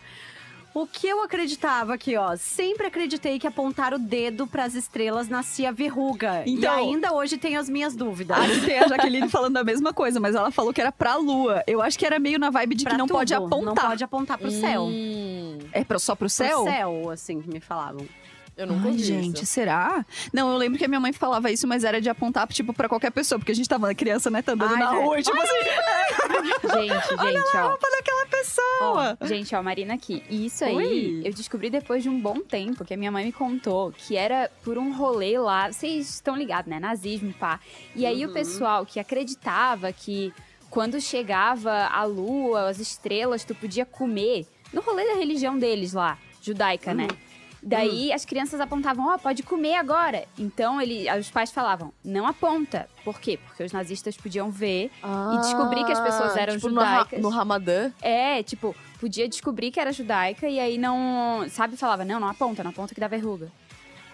[0.75, 5.71] O que eu acreditava aqui, ó, sempre acreditei que apontar o dedo pras estrelas nascia
[5.71, 6.43] verruga.
[6.47, 8.39] e Então- ainda hoje tenho as minhas dúvidas.
[8.39, 11.63] Aqui tem a Jaqueline falando a mesma coisa, mas ela falou que era pra lua.
[11.67, 13.17] Eu acho que era meio na vibe de Pra que não tudo.
[13.19, 13.63] pode apontar.
[13.67, 14.85] Não pode apontar pro céu.
[14.85, 16.63] Hum, É pra, só pro céu?
[16.63, 18.07] Pro céu, assim, que me falavam.
[18.57, 19.47] Eu nunca Ai, ouvi gente, isso.
[19.47, 20.05] será?
[20.33, 22.89] Não, eu lembro que a minha mãe falava isso, mas era de apontar, tipo, pra
[22.89, 23.39] qualquer pessoa.
[23.39, 24.43] Porque a gente tava criança, né?
[24.43, 24.99] Tá andando Ai, na né?
[25.05, 25.55] rua e, tipo assim,
[26.75, 27.69] Gente, gente, ó.
[27.69, 29.19] roupa daquela pessoa.
[29.23, 30.23] Gente, ó, Marina aqui.
[30.29, 31.23] E isso aí Oi.
[31.25, 34.51] eu descobri depois de um bom tempo, que a minha mãe me contou, que era
[34.65, 35.71] por um rolê lá.
[35.71, 36.79] Vocês estão ligados, né?
[36.81, 37.61] Nazismo, pá.
[37.95, 38.31] E aí Uhum.
[38.31, 40.33] o pessoal que acreditava que
[40.71, 44.47] quando chegava a lua, as estrelas, tu podia comer.
[44.73, 47.09] No rolê da religião deles lá, judaica, né?
[47.63, 50.25] Daí as crianças apontavam, ó, pode comer agora.
[50.37, 52.89] Então ele, os pais falavam, não aponta.
[53.05, 53.39] Por quê?
[53.47, 54.91] Porque os nazistas podiam ver
[55.35, 57.21] e descobrir que as pessoas eram tipo, no judaicas.
[57.21, 57.93] No Ramadã.
[58.03, 61.47] É, tipo, podia descobrir que era judaica e aí não.
[61.49, 63.49] Sabe, falava, não, não aponta, não aponta que dá verruga.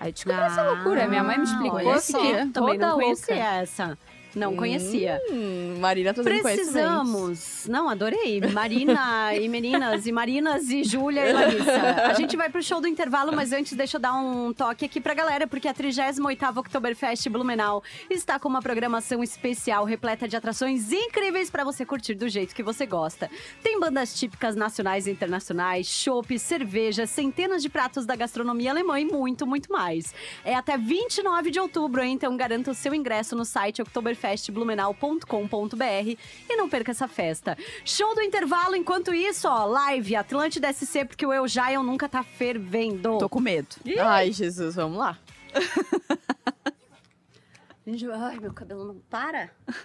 [0.01, 1.09] Aí eu descobri essa loucura.
[1.09, 3.05] Minha mãe me explicou, Ah, eu fiquei Também toda não louca.
[3.05, 3.99] conhecia essa.
[4.35, 5.21] Não conhecia.
[5.31, 6.53] Hum, Marina conhecimentos.
[6.53, 7.67] Precisamos.
[7.69, 8.41] Não, adorei.
[8.53, 12.03] Marina e meninas, e Marinas e Júlia e Larissa.
[12.05, 15.01] A gente vai pro show do intervalo, mas antes deixa eu dar um toque aqui
[15.01, 20.93] pra galera, porque a 38ª Oktoberfest Blumenau está com uma programação especial repleta de atrações
[20.93, 23.31] incríveis pra você curtir do jeito que você gosta.
[23.63, 29.05] Tem bandas típicas nacionais e internacionais, chopp, cerveja, centenas de pratos da gastronomia alemã e
[29.05, 30.15] muito, muito mais.
[30.45, 32.19] É até 29 de outubro, hein?
[32.19, 33.81] então garanta o seu ingresso no site
[34.19, 36.17] oktoberfestblumenau.com.br
[36.49, 37.57] e não perca essa festa.
[37.85, 42.09] Show do intervalo, enquanto isso, ó, live Atlântida SC, porque o Eu Já Eu Nunca
[42.09, 43.19] tá fervendo.
[43.19, 43.69] Tô com medo.
[44.01, 45.19] Ai, Jesus, vamos lá.
[48.21, 49.51] Ai, meu cabelo não para.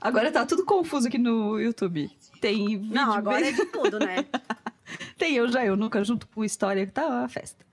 [0.00, 2.08] Agora tá tudo confuso aqui no YouTube.
[2.40, 4.24] Tem vídeo Não, agora bem- é de tudo, né?
[5.18, 7.66] Tem eu já, eu nunca junto com história, tá uma festa.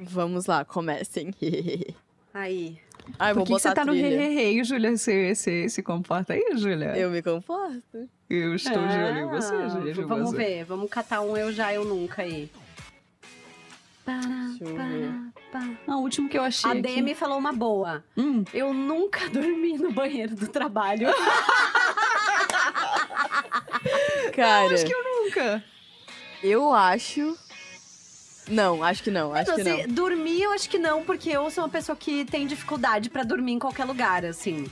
[0.00, 1.32] Vamos lá, comecem.
[2.32, 2.78] Aí.
[3.18, 4.96] Ai, Por que, que você tá no rei, Júlia?
[4.96, 6.96] Você, você se comporta aí, Júlia?
[6.96, 8.08] Eu me comporto.
[8.28, 9.92] Eu estou de olho em você, Ah, Júlia.
[9.94, 10.36] de Vamos você.
[10.36, 12.48] ver, vamos catar um Eu Já Eu Nunca aí.
[14.04, 15.10] Para, Deixa eu ver.
[15.88, 16.82] Ah, o último que eu achei A aqui.
[16.82, 18.04] Demi falou uma boa.
[18.16, 21.08] Hum, Eu nunca dormi no banheiro do trabalho.
[24.34, 25.64] Cara, acho que eu nunca.
[26.42, 27.36] eu acho...
[28.50, 29.94] Não, acho que não, acho que Assim, não.
[29.94, 33.52] dormir eu acho que não, porque eu sou uma pessoa que tem dificuldade pra dormir
[33.52, 34.66] em qualquer lugar, assim.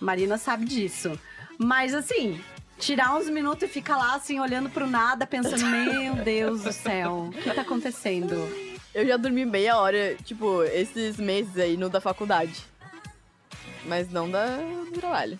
[0.00, 1.18] Marina sabe disso.
[1.58, 2.40] Mas assim,
[2.78, 7.30] tirar uns minutos e ficar lá assim olhando pro nada, pensando, meu Deus do céu,
[7.30, 8.48] o que tá acontecendo?
[8.94, 12.64] Eu já dormi meia hora, tipo, esses meses aí no da faculdade.
[13.84, 15.38] Mas não da do trabalho.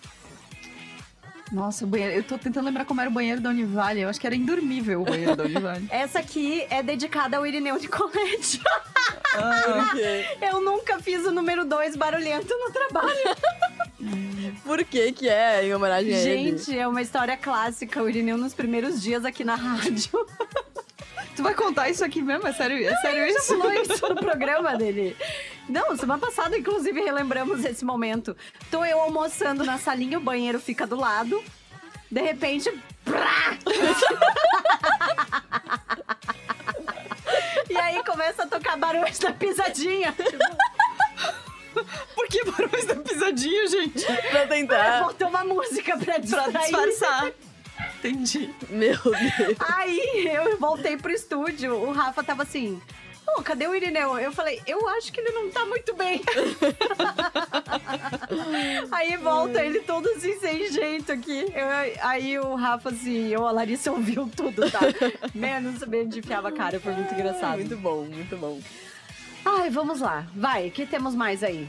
[1.51, 2.13] Nossa, o banheiro.
[2.15, 4.01] Eu tô tentando lembrar como era o banheiro da Univale.
[4.01, 5.87] Eu acho que era indormível o banheiro da Univale.
[5.91, 8.61] Essa aqui é dedicada ao Irineu Nicoletti.
[8.61, 10.25] Por quê?
[10.41, 13.35] Eu nunca fiz o número 2 barulhento no trabalho.
[14.63, 16.57] Por que que é em homenagem a ele?
[16.57, 18.01] Gente, é uma história clássica.
[18.01, 20.25] O Irineu nos primeiros dias aqui na rádio.
[21.39, 22.45] tu vai contar isso aqui mesmo?
[22.45, 23.57] É sério, é sério isso?
[23.57, 25.15] falou isso no programa dele.
[25.69, 28.35] Não, semana passada, inclusive, relembramos esse momento.
[28.69, 31.41] Tô eu almoçando na salinha, o banheiro fica do lado.
[32.11, 32.69] De repente,
[37.69, 40.13] E aí começa a tocar barulho da pisadinha.
[42.15, 44.05] Por que barulhos da pisadinha, gente?
[44.29, 45.03] Pra tentar.
[45.03, 47.31] Botou uma música pra Pra disfarçar.
[47.97, 48.49] Entendi.
[48.69, 49.57] Meu Deus.
[49.59, 52.81] Aí eu voltei pro estúdio, o Rafa tava assim.
[53.25, 54.17] Pô, cadê o Irineu?
[54.17, 56.21] Eu falei, eu acho que ele não tá muito bem.
[58.91, 61.45] aí volta ele todo assim, sem jeito aqui.
[61.53, 64.79] Eu- aí o Rafa, assim, eu, a Larissa ouviu tudo, tá?
[65.35, 67.57] Menos saber onde enfiava a cara, foi muito engraçado.
[67.59, 68.59] Muito bom, muito bom.
[69.45, 70.25] Ai, vamos lá.
[70.35, 71.67] Vai, o que temos mais aí?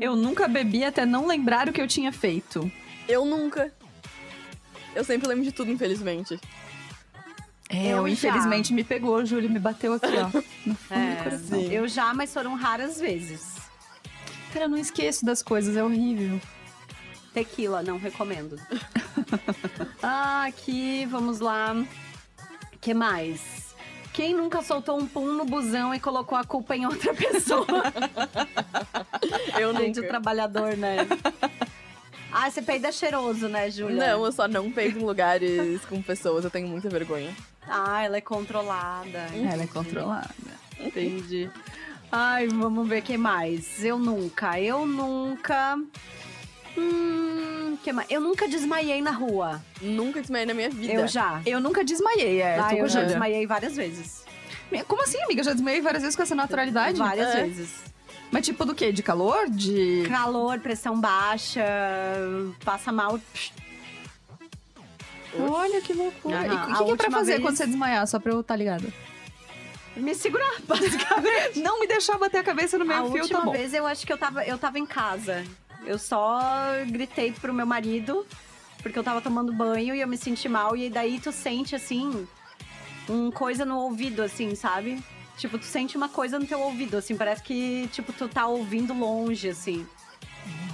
[0.00, 2.70] Eu nunca bebi até não lembrar o que eu tinha feito.
[3.10, 3.72] Eu nunca.
[4.94, 6.38] Eu sempre lembro de tudo, infelizmente.
[7.68, 8.12] É, Eu eu, já.
[8.28, 10.24] infelizmente me pegou, Júlio, me bateu aqui, ó.
[10.66, 11.60] No fundo É, do coração.
[11.60, 13.56] eu já, mas foram raras vezes.
[14.52, 16.40] Cara, eu não esqueço das coisas, é horrível.
[17.32, 18.58] Tequila, não recomendo.
[20.02, 21.76] ah, aqui, vamos lá.
[22.80, 23.70] que mais?
[24.12, 27.64] Quem nunca soltou um pum no busão e colocou a culpa em outra pessoa?
[29.56, 30.08] Eu Gente, o nunca.
[30.08, 30.96] trabalhador, né?
[32.32, 33.96] Ah, você peida cheiroso, né, Júlia?
[33.96, 37.34] Não, eu só não peido em lugares com pessoas, eu tenho muita vergonha.
[37.68, 39.26] Ah, ela é controlada.
[39.50, 40.30] Ela é controlada.
[40.78, 41.50] Entendi.
[42.10, 43.84] Ai, vamos ver quem mais.
[43.84, 45.78] Eu nunca, eu nunca.
[46.76, 48.10] Hum, que mais?
[48.10, 49.60] Eu nunca desmaiei na rua.
[49.80, 50.92] Nunca desmaiei na minha vida.
[50.94, 51.42] Eu já.
[51.44, 52.58] Eu nunca desmaiei, é.
[52.60, 54.24] Ah, eu já desmaiei várias vezes.
[54.86, 55.40] Como assim, amiga?
[55.40, 56.96] Eu já desmaiei várias vezes com essa naturalidade?
[56.98, 57.42] Várias É.
[57.44, 57.89] vezes.
[58.30, 58.92] Mas tipo do quê?
[58.92, 59.48] De calor?
[59.50, 60.04] De.
[60.08, 61.64] Calor, pressão baixa,
[62.64, 63.18] passa mal.
[65.38, 66.38] Olha que loucura.
[66.38, 68.06] Aham, E o a que, que é pra última fazer vez- quando você desmaiar?
[68.06, 68.92] Só pra eu estar ligada.
[69.96, 71.60] Me segurar, basicamente.
[71.60, 73.52] Não me deixar bater a cabeça no A meio fio, última tá bom.
[73.52, 75.44] vez eu acho que eu tava, eu tava em casa.
[75.84, 76.40] Eu só
[76.88, 78.26] gritei pro meu marido,
[78.82, 80.76] porque eu tava tomando banho e eu me senti mal.
[80.76, 82.26] E daí tu sente, assim,
[83.08, 85.02] um coisa no ouvido, assim, sabe?
[85.40, 87.16] Tipo, tu sente uma coisa no teu ouvido, assim.
[87.16, 89.86] Parece que, tipo, tu tá ouvindo longe, assim.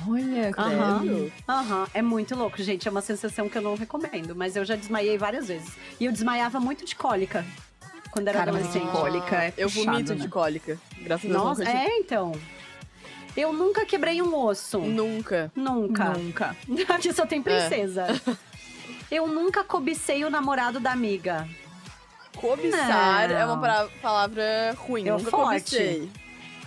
[0.09, 0.98] Olha, Aham.
[1.00, 1.33] Sério?
[1.48, 2.87] Aham, é muito louco, gente.
[2.87, 4.35] É uma sensação que eu não recomendo.
[4.35, 5.72] Mas eu já desmaiei várias vezes.
[6.00, 7.44] E eu desmaiava muito de cólica.
[8.11, 8.90] Quando era Cara, adolescente.
[8.90, 10.20] cólica é Eu puxado, vomito né?
[10.22, 10.79] de cólica.
[10.98, 12.33] Graças a Deus, Nossa, nunca tive- é, então.
[13.37, 14.79] Eu nunca quebrei um osso.
[14.81, 15.52] Nunca.
[15.55, 16.11] Nunca.
[16.14, 16.57] Nunca.
[16.94, 18.07] Aqui só tem princesa.
[19.11, 21.46] Eu nunca cobicei o namorado da amiga.
[22.37, 23.37] Cobiçar Não.
[23.37, 25.09] é uma palavra ruim.
[25.09, 25.77] É nunca forte.
[25.77, 26.11] cobicei.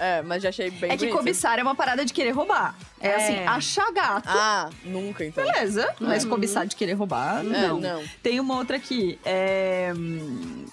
[0.01, 1.17] É, mas já achei bem É que bonito.
[1.17, 2.73] cobiçar é uma parada de querer roubar.
[3.01, 3.15] É, É.
[3.15, 4.29] assim, achar gato.
[4.29, 5.43] Ah, nunca então.
[5.43, 7.82] Beleza, mas cobiçar de querer roubar, É, não.
[7.82, 8.03] não.
[8.23, 9.19] Tem uma outra aqui.
[9.25, 9.91] É...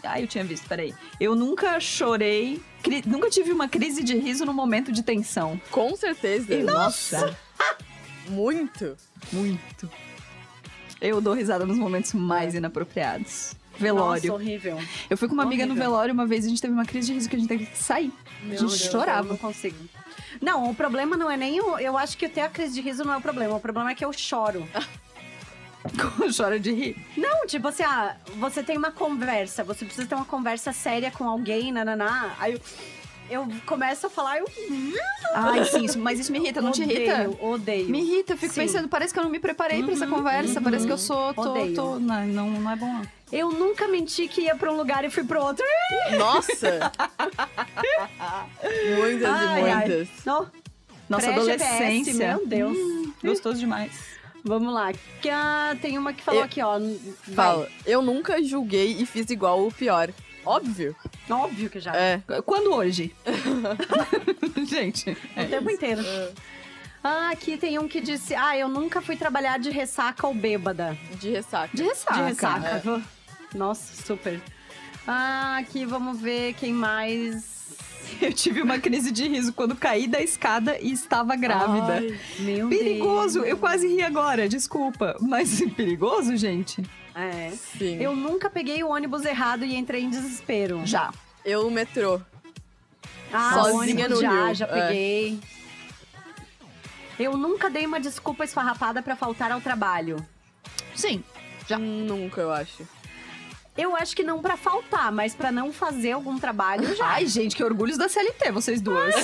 [0.05, 0.95] Ah, eu tinha visto, peraí.
[1.19, 5.61] Eu nunca chorei, cri- nunca tive uma crise de riso no momento de tensão.
[5.73, 6.57] Com certeza.
[6.63, 7.37] Nossa!
[8.29, 8.97] Muito.
[9.33, 9.91] Muito.
[11.01, 13.55] Eu dou risada nos momentos mais inapropriados.
[13.81, 14.23] Velório.
[14.33, 14.79] Nossa, horrível.
[15.11, 15.91] eu fui com uma amiga no horrível.
[15.91, 17.67] velório uma vez e a gente teve uma crise de riso que a gente teve
[17.67, 18.13] que sair.
[18.17, 19.29] a gente Meu Deus, chorava.
[19.29, 19.77] Não consigo.
[20.41, 21.79] Não, o problema não é nem o.
[21.79, 23.55] Eu acho que ter a crise de riso não é o problema.
[23.55, 24.67] O problema é que eu choro.
[26.37, 26.97] Chora de rir.
[27.17, 31.29] Não, tipo assim, ah, você tem uma conversa, você precisa ter uma conversa séria com
[31.29, 32.35] alguém, nananá.
[32.41, 32.61] Aí eu,
[33.31, 34.49] eu começo a falar, eu
[35.33, 37.13] Ai, sim, isso- mas isso me irrita, não te irrita?
[37.31, 37.89] odeio, odeio.
[37.89, 38.63] Me irrita, eu fico Sim.
[38.63, 41.51] pensando, parece que eu não me preparei pra essa conversa, parece que eu sou, tô,
[41.51, 41.75] Odeio.
[41.75, 43.03] tô- não, não, é bom.
[43.33, 45.65] Eu nunca menti que ia pra um lugar e fui pro outro.
[46.17, 46.93] Nossa!
[48.99, 49.75] muitas Ai, e ai.
[49.89, 50.09] muitas.
[50.25, 50.51] Não,
[51.09, 52.29] Nossa pré-GPS, adolescência.
[52.37, 52.77] Meu Deus.
[53.23, 53.93] Gostoso demais.
[54.45, 54.93] Vamos lá.
[55.21, 56.79] Que, ah, tem uma que falou Eu- aqui, ó.
[56.79, 57.35] Vai.
[57.35, 60.09] Fala, eu nunca julguei e fiz igual o pior.
[60.45, 60.95] Óbvio.
[61.29, 61.97] Óbvio que já.
[61.97, 62.23] É.
[62.45, 63.13] Quando hoje?
[64.69, 65.11] Gente.
[65.11, 66.03] O tempo inteiro.
[67.03, 70.97] Ah, aqui tem um que disse: Ah, eu nunca fui trabalhar de ressaca ou bêbada.
[71.19, 71.77] De ressaca.
[71.77, 72.15] De ressaca.
[72.15, 73.03] de ressaca.
[73.55, 74.41] Nossa, super.
[75.07, 77.55] Ah, aqui vamos ver quem mais.
[78.21, 81.95] Eu tive uma crise de riso quando caí da escada e estava grávida.
[81.95, 83.41] Ai, Meu perigoso!
[83.41, 83.51] Deus.
[83.51, 85.17] Eu quase ri agora, desculpa.
[85.21, 86.83] Mas perigoso, gente?
[87.15, 87.51] É.
[87.51, 87.97] sim.
[88.01, 90.83] Eu nunca peguei o ônibus errado e entrei em desespero.
[90.85, 91.13] Já.
[91.45, 92.21] Eu no metrô.
[93.33, 94.69] Ah, Sozinha ônibus no já, Rio, já é.
[94.69, 95.41] peguei.
[97.19, 100.25] Eu nunca dei uma desculpa esfarrapada pra faltar ao trabalho.
[100.95, 101.25] Sim.
[101.67, 101.79] Já.
[101.79, 102.87] Nunca, eu acho.
[103.77, 107.05] Eu acho que não pra faltar, mas pra não fazer algum trabalho já.
[107.07, 109.15] Ai, gente, que orgulhos da CLT, vocês duas.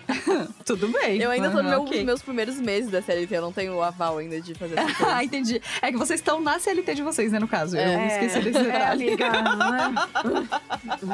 [0.64, 1.20] Tudo bem.
[1.20, 2.02] Eu ainda tô nos Ah, meu- ok.
[2.04, 5.14] meus primeiros meses da CLT, eu não tenho o aval ainda de fazer essas coisas.
[5.14, 5.60] Ah, entendi.
[5.82, 7.76] É que vocês estão na CLT de vocês, né, no caso.
[7.76, 8.06] Eu É.
[8.06, 9.06] esqueci desse É, detalhe.
[9.08, 9.26] amiga.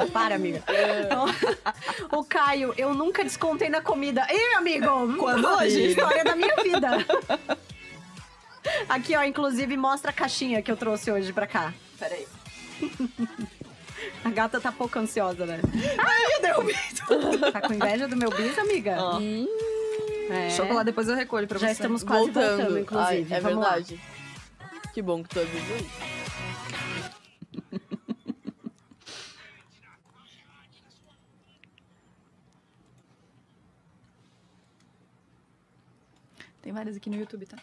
[0.13, 0.63] Para, amiga.
[2.13, 4.27] O Caio, eu nunca descontei na comida.
[4.31, 4.87] Ih, amigo!
[5.19, 5.89] Quando hoje?
[5.89, 6.89] História da minha vida.
[8.89, 11.73] Aqui, ó, inclusive, mostra a caixinha que eu trouxe hoje pra cá.
[11.99, 12.27] Peraí.
[14.25, 15.61] A gata tá pouco ansiosa, né?
[15.99, 16.75] Ai, eu derrubei
[17.07, 17.39] tudo.
[17.53, 18.97] Tá com inveja do meu bis, amiga?
[18.99, 19.21] Ó,
[20.31, 20.51] É.
[20.51, 21.73] Chocolate, depois eu recolho pra Já você.
[21.73, 22.79] estamos quase voltando, Voltando.
[22.79, 23.27] inclusive.
[23.35, 23.71] Ai, é Vamos lá.
[23.73, 24.01] verdade.
[24.95, 26.11] Que bom que tu avisou isso.
[36.63, 37.59] Tem várias aqui no YouTube, tá?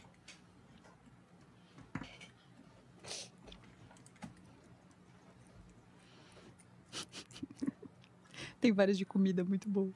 [8.62, 9.92] Tem várias de comida muito boa.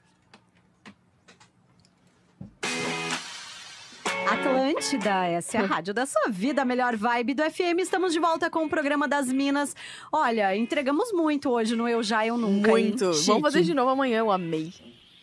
[4.29, 7.79] Atlântida, essa é a rádio da sua vida, a melhor vibe do FM.
[7.79, 9.75] Estamos de volta com o programa das Minas.
[10.11, 12.69] Olha, entregamos muito hoje no Eu Já, Eu Nunca.
[12.69, 12.87] hein?
[12.89, 13.13] Muito.
[13.13, 13.27] Chique.
[13.27, 14.73] Vamos fazer de novo amanhã, eu amei.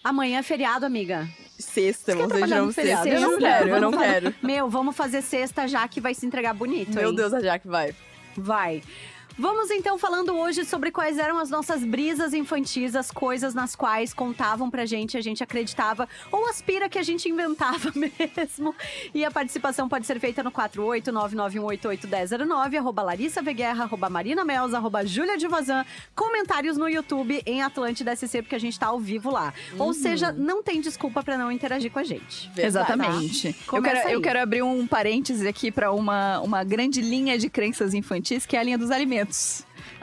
[0.05, 1.27] Amanhã é feriado, amiga.
[1.59, 3.03] Sexta, vamos fazer de novo no feriado?
[3.05, 3.21] sexta.
[3.21, 4.35] Eu não quero, eu não Vamos fazer- quero.
[4.43, 7.15] Meu, vamos fazer sexta já que vai se entregar bonito, Meu hein?
[7.17, 7.95] Deus, a Jaque vai.
[8.37, 8.83] Vai.
[9.41, 14.13] Vamos então falando hoje sobre quais eram as nossas brisas infantis, as coisas nas quais
[14.13, 18.75] contavam pra gente, a gente acreditava ou aspira que a gente inventava mesmo.
[19.15, 25.07] E a participação pode ser feita no 48991881009, arroba Larissa Veguerra, arroba Marina Melza, arroba
[25.07, 29.31] Júlia de Vazan, comentários no YouTube em Atlântida SC, porque a gente tá ao vivo
[29.31, 29.55] lá.
[29.79, 32.51] Ou seja, não tem desculpa pra não interagir com a gente.
[32.57, 33.49] Exatamente.
[33.49, 37.49] Eu Começa quero, eu quero abrir um parêntese aqui para uma, uma grande linha de
[37.49, 39.28] crenças infantis, que é a linha dos alimentos.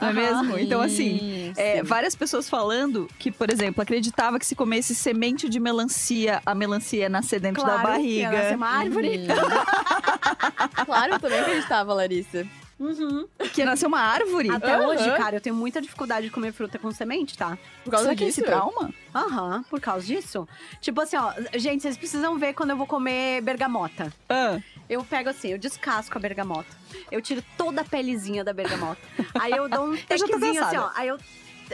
[0.00, 0.42] Não é Aham.
[0.42, 0.58] mesmo?
[0.58, 5.48] Então, assim, Sim, é, várias pessoas falando que, por exemplo, acreditava que se comesse semente
[5.48, 8.56] de melancia, a melancia ia nascer dentro da Claro, que ia nascer barriga.
[8.56, 9.26] uma árvore.
[10.84, 12.46] Claro, eu também acreditava, Larissa.
[12.78, 13.26] Uhum.
[13.54, 14.50] Que ia nascer uma árvore.
[14.50, 14.88] Até Aham.
[14.88, 17.56] hoje, cara, eu tenho muita dificuldade de comer fruta com semente, tá?
[17.82, 18.40] Por causa Será é disso.
[18.40, 18.92] esse trauma?
[19.14, 20.46] Aham, por causa disso.
[20.80, 24.12] Tipo assim, ó, gente, vocês precisam ver quando eu vou comer bergamota.
[24.28, 24.58] Ah,
[24.88, 26.68] Eu pego assim, eu descasco a bergamota.
[27.10, 29.00] Eu tiro toda a pelezinha da bergamota.
[29.40, 30.90] aí eu dou um tequezinho assim, ó.
[30.94, 31.18] Aí eu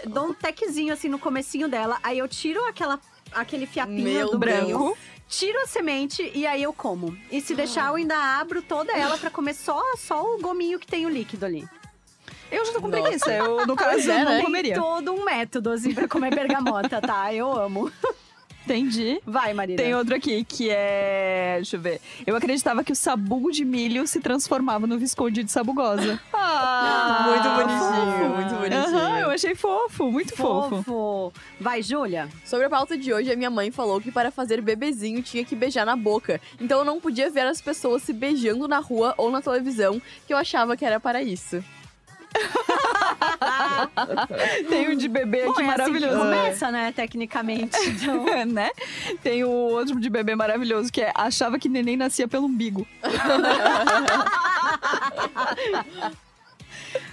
[0.07, 1.99] dou um tequezinho assim no comecinho dela.
[2.03, 2.99] Aí eu tiro aquela,
[3.35, 4.67] aquele fiapinho Meu do branco.
[4.67, 4.97] meio,
[5.29, 7.17] Tiro a semente e aí eu como.
[7.31, 10.87] E se deixar, eu ainda abro toda ela pra comer só, só o gominho que
[10.87, 11.67] tem o líquido ali.
[12.51, 13.03] eu já tô com Nossa.
[13.03, 13.33] preguiça.
[13.33, 14.43] Eu, no caso, é, eu não né?
[14.43, 14.75] comeria.
[14.75, 17.33] Todo um método, assim, pra comer bergamota, tá?
[17.33, 17.91] Eu amo.
[18.65, 19.21] Entendi.
[19.27, 19.83] Vai, Marina.
[19.83, 21.55] Tem outro aqui que é.
[21.57, 22.01] Deixa eu ver.
[22.27, 26.21] Eu acreditava que o sabugo de milho se transformava no Visconde de Sabugosa.
[26.45, 29.19] Ah, muito bonitinho, muito bonitinho.
[29.21, 30.83] Eu achei fofo, muito fofo.
[30.83, 31.33] Fofo.
[31.61, 32.29] Vai, Júlia.
[32.45, 35.55] Sobre a pauta de hoje, a minha mãe falou que para fazer bebezinho tinha que
[35.55, 36.41] beijar na boca.
[36.61, 40.35] Então eu não podia ver as pessoas se beijando na rua ou na televisão, que
[40.35, 41.63] eu achava que era para isso.
[44.69, 46.19] Tem um de bebê Bom, aqui é assim que maravilhoso.
[46.19, 47.77] começa, né, tecnicamente.
[47.89, 48.71] Então, né?
[49.23, 52.87] Tem o outro de bebê maravilhoso que é achava que neném nascia pelo umbigo.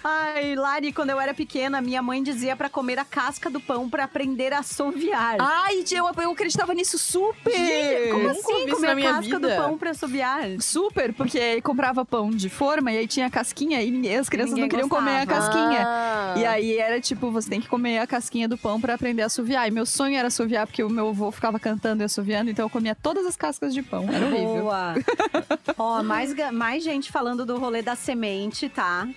[0.04, 3.90] Ai, Lari, quando eu era pequena, minha mãe dizia pra comer a casca do pão
[3.90, 5.36] pra aprender a assoviar.
[5.40, 7.52] Ai, eu, eu acreditava nisso super!
[7.54, 9.62] Gente, como assim comer a minha casca do vida.
[9.62, 10.42] pão pra assoviar?
[10.60, 14.64] Super, porque comprava pão de forma e aí tinha casquinha e ninguém- as crianças Ninguém
[14.64, 15.46] não queriam comer a gostava.
[15.48, 15.84] casquinha.
[15.86, 16.34] Ah.
[16.38, 19.26] E aí era tipo, você tem que comer a casquinha do pão pra aprender a
[19.26, 19.68] assoviar.
[19.68, 22.70] E meu sonho era assoviar, porque o meu avô ficava cantando e assoviando, então eu
[22.70, 24.08] comia todas as cascas de pão.
[24.12, 24.64] Era horrível.
[24.64, 24.96] Boa.
[25.78, 29.08] Ó, mais, mais gente falando do rolê da semente, tá?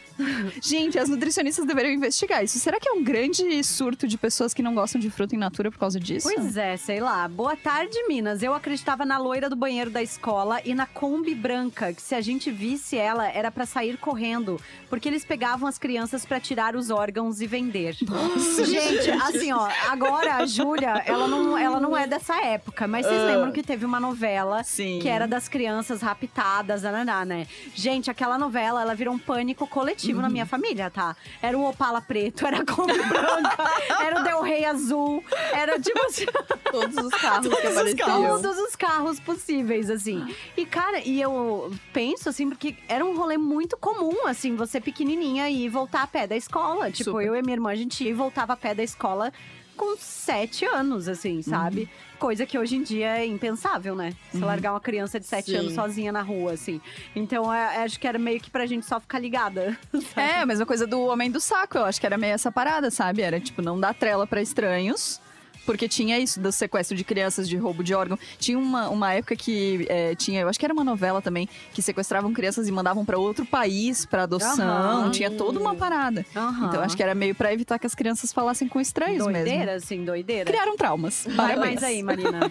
[0.63, 2.59] Gente, as nutricionistas deveriam investigar isso.
[2.59, 5.71] Será que é um grande surto de pessoas que não gostam de fruta in natura
[5.71, 6.29] por causa disso?
[6.33, 7.27] Pois é, sei lá.
[7.29, 8.43] Boa tarde, Minas.
[8.43, 12.21] Eu acreditava na loira do banheiro da escola e na Kombi branca, que se a
[12.21, 16.91] gente visse ela, era pra sair correndo, porque eles pegavam as crianças pra tirar os
[16.91, 17.95] órgãos e vender.
[17.95, 23.21] gente, assim, ó, agora a Júlia, ela não, ela não é dessa época, mas vocês
[23.21, 23.27] Ah.
[23.27, 24.99] lembram que teve uma novela Sim.
[25.01, 27.47] que era das crianças raptadas, ananá, né?
[27.75, 31.17] Gente, aquela novela, ela virou um pânico coletivo na minha família, tá?
[31.41, 33.57] Era o Opala preto, era a Kombi branca,
[34.05, 36.27] era o Del Rey azul, era tipo assim,
[36.71, 38.43] Todos os carros que apareciam.
[38.43, 40.35] todos os carros possíveis, assim.
[40.57, 45.49] E, cara, e eu penso, assim, porque era um rolê muito comum, assim, você pequenininha
[45.51, 46.91] e voltar a pé da escola.
[46.91, 47.27] Tipo, Super.
[47.27, 49.33] eu e minha irmã, a gente ia e voltava a pé da escola
[49.77, 51.89] com sete anos, assim, sabe?
[52.23, 54.15] Coisa que hoje em dia é impensável, né?
[54.33, 55.57] Você largar uma criança de sete Sim.
[55.57, 56.81] anos sozinha na rua, assim.
[57.17, 59.77] Então, é- acho que era meio que pra gente só ficar ligada.
[60.17, 61.79] É, a mesma coisa do homem do saco.
[61.79, 63.23] Eu acho que era meio essa parada, sabe?
[63.23, 65.21] Era tipo, não dar trela pra estranhos.
[65.65, 68.19] Porque tinha isso do sequestro de crianças, de roubo de órgão.
[68.39, 71.81] Tinha uma, uma época que é, tinha, eu acho que era uma novela também, que
[71.81, 74.67] sequestravam crianças e mandavam pra outro país pra adoção.
[74.69, 75.11] Aham.
[75.11, 76.25] Tinha toda uma parada.
[76.35, 76.67] Aham.
[76.67, 79.45] Então acho que era meio pra evitar que as crianças falassem com estranhos mesmo.
[79.45, 80.51] Doideira, assim, doideira.
[80.51, 81.25] Criaram traumas.
[81.27, 81.59] Vai Parabéns.
[81.59, 82.51] mais aí, Marina.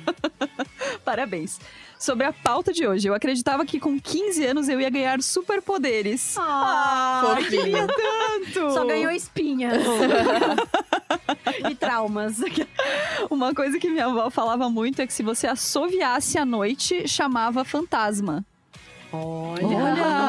[1.04, 1.60] Parabéns.
[2.02, 6.36] Sobre a pauta de hoje, eu acreditava que com 15 anos eu ia ganhar superpoderes.
[6.36, 7.86] Ah, Fofinho.
[7.86, 8.72] tanto!
[8.72, 9.78] Só ganhou espinhas.
[11.70, 12.40] e traumas.
[13.30, 17.64] Uma coisa que minha avó falava muito é que se você assoviasse à noite, chamava
[17.64, 18.44] fantasma.
[19.14, 19.62] Olha.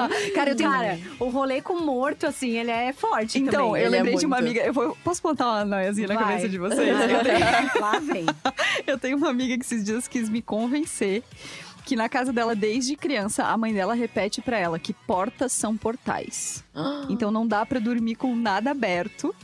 [0.35, 0.71] Cara, eu tenho...
[0.71, 3.83] Cara, o rolê com morto, assim, ele é forte Então, também.
[3.83, 4.61] eu ele é lembrei de uma amiga.
[4.63, 6.25] Eu vou- posso plantar uma noiazinha na Vai.
[6.25, 6.89] cabeça de vocês?
[7.11, 8.27] Eu tenho, Lá vem.
[8.87, 11.23] eu tenho uma amiga que esses dias quis me convencer
[11.85, 15.77] que na casa dela, desde criança, a mãe dela repete pra ela que portas são
[15.77, 16.63] portais.
[17.11, 19.35] Então não dá pra dormir com nada aberto.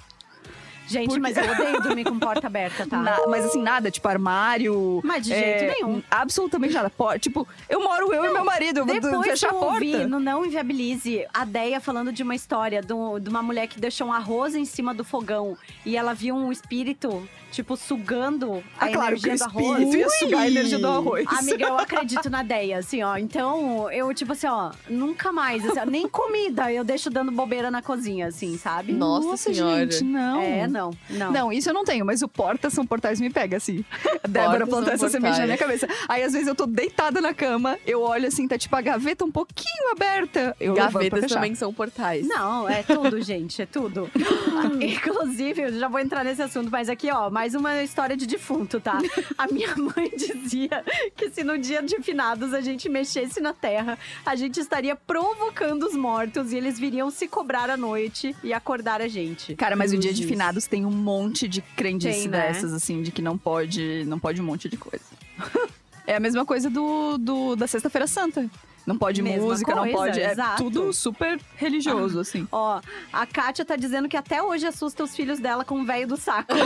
[0.89, 2.97] Gente, Porque- mas eu odeio dormir com porta aberta, tá?
[3.03, 5.01] Na- mas assim, nada, tipo armário.
[5.05, 6.03] Mas de é, jeito nenhum.
[6.11, 6.91] Absolutamente nada.
[6.91, 9.75] Po- tipo, eu moro eu e meu marido, eu vou fechar eu a porta.
[9.75, 13.79] ouvi no Não Inviabilize a Deia falando de uma história do- de uma mulher que
[13.81, 18.87] deixou um arroz em cima do fogão e ela viu um espírito, tipo, sugando a
[18.87, 19.79] Ah, claro, que energia o do arroz.
[19.83, 21.27] espírito ia sugar a energia do arroz.
[21.39, 23.17] Amiga, eu acredito na Deia, assim, ó.
[23.17, 27.71] Então, eu, tipo assim, ó, nunca mais, assim, ó, nem comida eu deixo dando bobeira
[27.71, 28.93] na cozinha, assim, sabe?
[28.93, 29.91] Nossa senhora.
[29.91, 30.41] gente, não.
[30.41, 30.78] É, não,
[31.11, 31.33] não.
[31.33, 33.85] Não, isso eu não tenho, mas o portas são portais me pega, assim.
[34.29, 35.89] Débora plantou essa semente na minha cabeça.
[36.09, 39.25] Aí, às vezes, eu tô deitada na cama, eu olho assim, tá tipo a gaveta
[39.25, 40.57] um pouquinho aberta.
[40.61, 42.27] Eu Gavetas também são portais.
[42.27, 44.11] Não, é tudo, gente, é tudo.
[44.81, 48.81] Inclusive, eu já vou entrar nesse assunto, mas aqui, ó, mais uma história de defunto,
[48.81, 48.99] tá?
[49.37, 50.85] A minha mãe dizia
[51.17, 55.85] que se no dia de finados a gente mexesse na terra, a gente estaria provocando
[55.85, 59.57] os mortos e eles viriam se cobrar à noite e acordar a gente.
[59.57, 62.49] Cara, mas o dia de finados tem um monte de crendice Tem, né?
[62.49, 65.05] dessas, assim, de que não pode, não pode um monte de coisa.
[66.07, 68.49] é a mesma coisa do, do- da Sexta-feira Santa.
[68.89, 70.19] Não pode Mesma música, não coisa, pode.
[70.21, 70.63] É exato.
[70.63, 72.49] tudo super religioso, assim.
[72.51, 72.81] Ó,
[73.13, 76.17] a Kátia tá dizendo que até hoje assusta os filhos dela com o velho do
[76.17, 76.55] saco.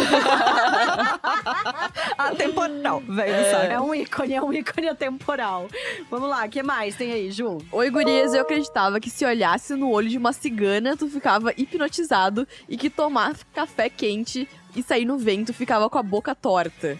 [2.16, 3.72] Atemporal, velho, sabe?
[3.72, 5.66] É um ícone, é um ícone atemporal.
[6.08, 7.58] Vamos lá, o que mais tem aí, Ju?
[7.72, 12.46] Oi, gurias, eu acreditava que se olhasse no olho de uma cigana, tu ficava hipnotizado
[12.68, 16.96] e que tomar café quente e sair no vento ficava com a boca torta.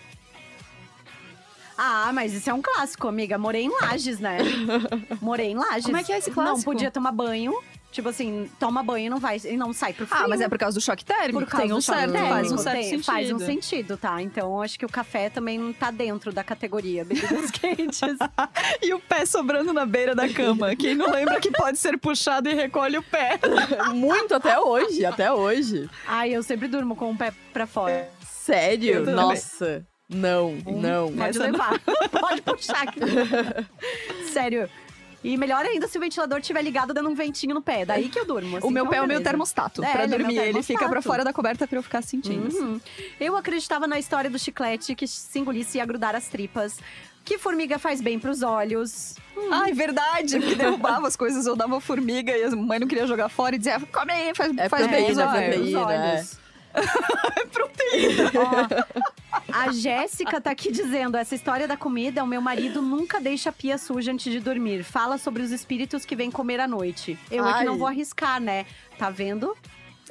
[1.85, 3.37] Ah, mas isso é um clássico, amiga.
[3.37, 4.39] Morei em Lages, né?
[5.21, 5.87] Morei em Lages.
[5.87, 6.71] Como é que é esse Não clássico?
[6.71, 7.53] podia tomar banho.
[7.91, 10.23] Tipo assim, toma banho e não vai e não sai pro frio.
[10.25, 11.41] Ah, mas é por causa do choque térmico.
[11.41, 13.05] por causa tem um do certo, térmico, faz um certo tem- sentido.
[13.05, 14.23] Faz um sentido, tá?
[14.23, 18.01] Então, acho que o café também não tá dentro da categoria bebidas quentes.
[18.81, 20.75] E o pé sobrando na beira da cama.
[20.77, 23.39] Quem não lembra que pode ser puxado e recolhe o pé.
[23.93, 25.91] Muito até hoje, até hoje.
[26.07, 28.09] Ai, eu sempre durmo com o pé pra fora.
[28.25, 28.95] Sério?
[28.95, 29.92] Eu também.
[30.09, 31.13] Não, não.
[31.13, 31.53] Pode Essa não.
[31.53, 31.81] levar.
[32.21, 32.83] Pode puxar.
[32.83, 33.01] aqui.
[34.33, 34.69] Sério.
[35.25, 37.85] E melhor ainda se o ventilador estiver ligado dando um ventinho no pé.
[37.85, 38.57] Daí que eu durmo.
[38.57, 39.31] assim, o meu pé é o meu beleza.
[39.31, 39.85] termostato.
[39.85, 41.03] É, pra ele é dormir, ele fica pra termostato.
[41.09, 42.49] fora da coberta pra eu ficar sentindo.
[42.49, 42.59] assim.
[42.61, 42.81] Uhum.
[43.21, 46.77] Eu acreditava na história do chiclete que se engolisse ia grudar as tripas.
[47.25, 49.15] Que formiga faz bem pros olhos.
[49.53, 53.29] Ai, verdade, porque derrubava as coisas, eu dava formiga e a mãe não queria jogar
[53.29, 56.42] fora e dizia, come aí, faz, É faz bem os proteína, olhos." é.
[58.35, 59.03] Ó,
[59.53, 63.53] a Jéssica tá aqui dizendo: essa história da comida, o meu marido nunca deixa a
[63.53, 64.83] pia suja antes de dormir.
[64.83, 67.19] Fala sobre os espíritos que vêm comer à noite.
[67.31, 67.65] Eu é que Ai.
[67.65, 68.67] não vou arriscar, né?
[68.99, 69.57] Tá vendo?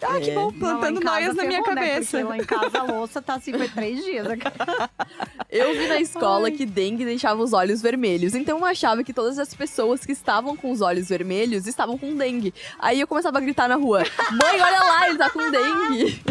[0.04, 1.90] Ah, que bom, Não, plantando casa noias na minha ferrou, né?
[1.90, 2.18] cabeça.
[2.18, 4.26] Porque lá em casa a louça tá assim, foi três dias.
[5.50, 9.38] Eu vi na escola que dengue deixava os olhos vermelhos, então eu achava que todas
[9.38, 12.54] as pessoas que estavam com os olhos vermelhos estavam com dengue.
[12.80, 14.00] Aí eu começava a gritar na rua:
[14.32, 16.22] Mãe, olha lá, ele tá com dengue.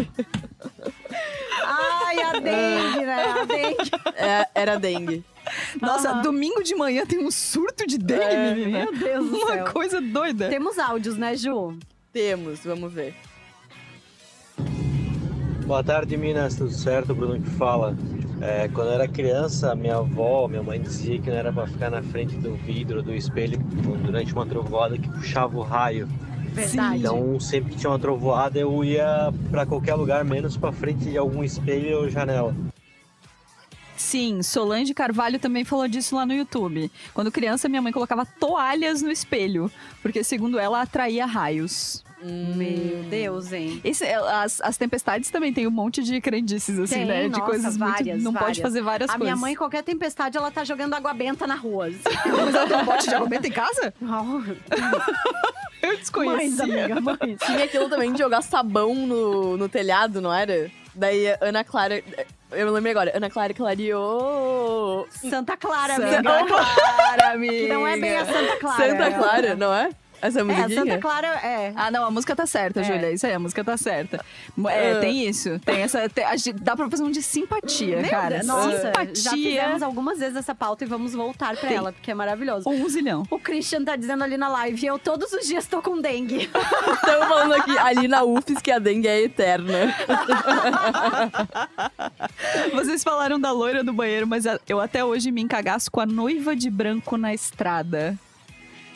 [1.63, 3.23] Ai, a dengue, né?
[3.25, 3.91] A dengue.
[4.15, 5.23] É, era dengue.
[5.81, 6.21] Nossa, Aham.
[6.21, 8.79] domingo de manhã tem um surto de dengue, É, menina.
[8.85, 9.65] Meu Deus do Uma céu.
[9.71, 10.49] coisa doida.
[10.49, 11.77] Temos áudios, né, Ju?
[12.11, 13.15] Temos, vamos ver.
[15.65, 16.55] Boa tarde, Minas.
[16.55, 17.15] Tudo certo?
[17.15, 17.95] Bruno que fala.
[18.41, 21.91] É, quando eu era criança, minha avó, minha mãe dizia que não era para ficar
[21.91, 23.59] na frente do vidro, do espelho,
[24.03, 26.07] durante uma trovoada que puxava o raio.
[26.51, 26.97] Verdade.
[26.97, 31.17] Então, sempre que tinha uma trovoada, eu ia para qualquer lugar, menos para frente de
[31.17, 32.53] algum espelho ou janela.
[33.95, 36.91] Sim, Solange Carvalho também falou disso lá no YouTube.
[37.13, 42.03] Quando criança, minha mãe colocava toalhas no espelho, porque segundo ela atraía raios.
[42.23, 43.81] Meu Deus, hein?
[43.83, 47.23] Esse- é, as, as tempestades também tem um monte de crendices, assim, Tem, né?
[47.23, 48.23] De nossa, coisas várias, muito.
[48.23, 48.57] Não pode várias.
[48.59, 49.23] fazer várias A coisas.
[49.33, 51.89] minha mãe, qualquer tempestade, ela tá jogando água benta na rua.
[52.25, 53.93] Mas ela tem um bote de água benta em casa?
[55.81, 56.63] Eu desconhecia.
[56.63, 57.39] amiga, mães.
[57.43, 60.69] Tinha aquilo também de jogar sabão no, no telhado, não era?
[60.93, 62.03] Daí a Ana Clara.
[62.51, 63.11] Eu me lembrei agora.
[63.17, 65.07] Ana Clara clareou.
[65.09, 66.45] Santa Clara, Santa amiga.
[66.45, 67.53] Clara, amiga.
[67.53, 68.89] Que não é bem a Santa Clara.
[68.89, 69.89] Santa Clara, não é?
[70.21, 70.81] Essa É, musiquinha?
[70.81, 71.73] Santa Clara é.
[71.75, 72.83] Ah, não, a música tá certa, É.
[72.83, 73.11] Júlia.
[73.11, 74.23] Isso aí, a música tá certa.
[74.67, 74.99] É, Ah.
[74.99, 75.57] tem isso.
[75.59, 76.07] Tem essa.
[76.09, 76.25] tem-
[76.61, 78.35] dá pra fazer um de simpatia, Meu cara.
[78.35, 79.15] Deus, Nossa, simpatia.
[79.15, 81.77] já fizemos algumas vezes essa pauta e vamos voltar pra Tem.
[81.77, 82.69] ela, porque é maravilhoso.
[82.69, 83.23] Um zilhão.
[83.29, 86.49] O Christian tá dizendo ali na live, eu todos os dias tô com dengue.
[86.93, 89.95] Estamos falando aqui, ali na UFES, que a dengue é eterna.
[92.73, 96.55] Vocês falaram da loira do banheiro, mas eu até hoje me encagaço com a noiva
[96.55, 98.17] de branco na estrada.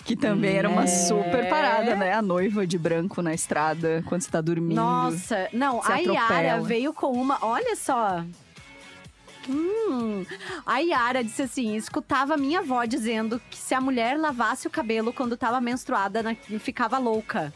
[0.05, 0.87] Que também era uma É.
[0.87, 2.13] super parada, né?
[2.13, 4.75] A noiva de branco na estrada, quando você tá dormindo.
[4.75, 8.23] Nossa, não, a Yara veio com uma, olha só.
[9.49, 10.25] Hum,
[10.65, 15.11] a Yara disse assim: escutava minha avó dizendo que se a mulher lavasse o cabelo
[15.13, 17.53] quando tava menstruada, ficava louca.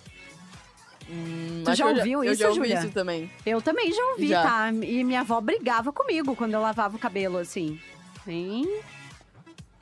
[1.09, 2.79] Hum, Tu já eu ouviu eu isso, já ouvi Júlia?
[2.79, 3.31] isso também.
[3.45, 4.43] Eu também já ouvi, Já.
[4.43, 4.69] tá?
[4.71, 7.79] E minha avó brigava comigo quando eu lavava o cabelo, assim.
[8.25, 8.67] Sim,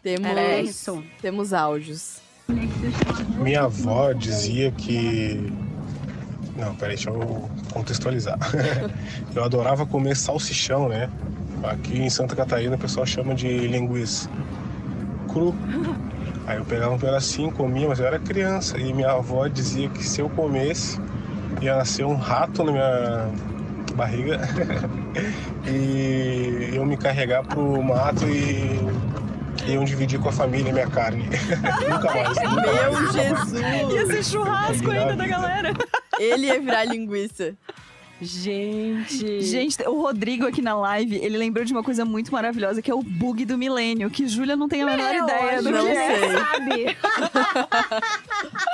[0.02, 1.04] Temos, era isso.
[1.22, 2.22] temos áudios.
[3.40, 5.52] Minha avó dizia que.
[6.56, 8.38] Não, peraí, deixa eu contextualizar.
[9.36, 11.10] eu adorava comer salsichão, né?
[11.64, 14.30] Aqui em Santa Catarina o pessoal chama de linguiça
[15.28, 15.54] cru.
[16.46, 18.78] Aí eu pegava um pedacinho, comia, mas eu era criança.
[18.78, 21.00] E minha avó dizia que se eu comesse,
[21.62, 23.30] ia nascer um rato na minha
[23.94, 24.40] barriga.
[25.68, 28.80] e eu me carregar pro mato e
[29.66, 31.24] iam dividir com a família minha carne.
[31.90, 33.14] nunca mais, nunca Meu mais.
[33.14, 33.94] Jesus!
[33.94, 35.74] Ia ser churrasco ainda da galera.
[36.20, 37.56] Ele ia virar linguiça.
[38.20, 39.42] Gente.
[39.44, 42.94] Gente, o Rodrigo aqui na live, ele lembrou de uma coisa muito maravilhosa, que é
[42.94, 46.20] o bug do milênio, que Júlia não tem a menor Meu, ideia do que é.
[46.20, 46.32] sei.
[46.32, 46.98] sabe.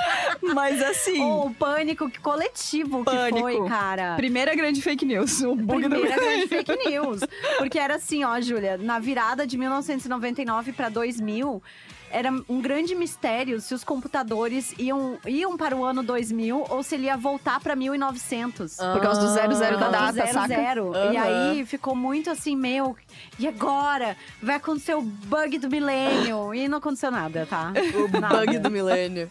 [0.52, 3.40] Mas assim, o pânico que coletivo que Pânico.
[3.40, 4.14] foi, cara.
[4.16, 6.48] primeira grande fake news, o bug do Primeira milênio.
[6.48, 7.20] grande fake news.
[7.58, 11.62] Porque era assim, ó, Júlia, na virada de 1999 para 2000,
[12.10, 16.94] era um grande mistério se os computadores iam, iam para o ano 2000 ou se
[16.94, 18.76] ele ia voltar para 1900.
[18.76, 20.46] Por causa do zero zero da Por causa do data, zero, saca?
[20.62, 20.92] zero.
[21.12, 21.50] E Aham.
[21.50, 22.96] aí ficou muito assim, meu,
[23.38, 24.16] e agora?
[24.40, 26.54] Vai acontecer o bug do milênio.
[26.54, 27.72] E não aconteceu nada, tá?
[27.94, 28.38] O Nada.
[28.38, 29.28] bug do milênio.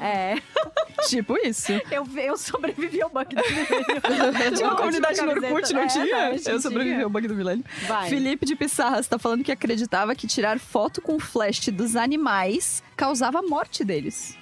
[0.00, 0.36] É,
[1.08, 1.72] Tipo isso.
[1.90, 4.52] eu, eu sobrevivi ao bug do milênio.
[4.56, 5.30] Tinha uma comunidade no.
[5.32, 6.28] Orkut, não É, tinha?
[6.28, 7.04] a gente Eu sobrevivi tinha.
[7.04, 7.64] ao bug do milênio.
[7.86, 8.08] Vai.
[8.08, 13.40] Felipe de Pissarras tá falando que acreditava que tirar foto com flash dos animais causava
[13.40, 14.36] a morte deles.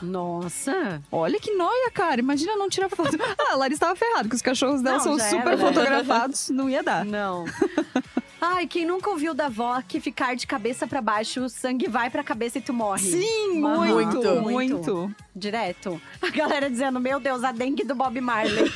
[0.00, 1.02] Nossa.
[1.12, 2.20] Olha que noia, cara.
[2.20, 3.10] Imagina não tirar foto.
[3.38, 5.56] Ah, a Larissa tava ferrada, porque os cachorros dela Não, são super era, né?
[5.58, 6.48] fotografados.
[6.48, 7.04] Não ia dar.
[7.04, 7.44] Não.
[8.40, 12.08] Ai, quem nunca ouviu da avó que ficar de cabeça pra baixo, o sangue vai
[12.08, 13.10] pra cabeça e tu morre?
[13.10, 14.42] Sim, muito, muito.
[14.42, 15.14] muito.
[15.34, 16.00] Direto.
[16.22, 18.64] A galera dizendo, meu Deus, a dengue do Bob Marley.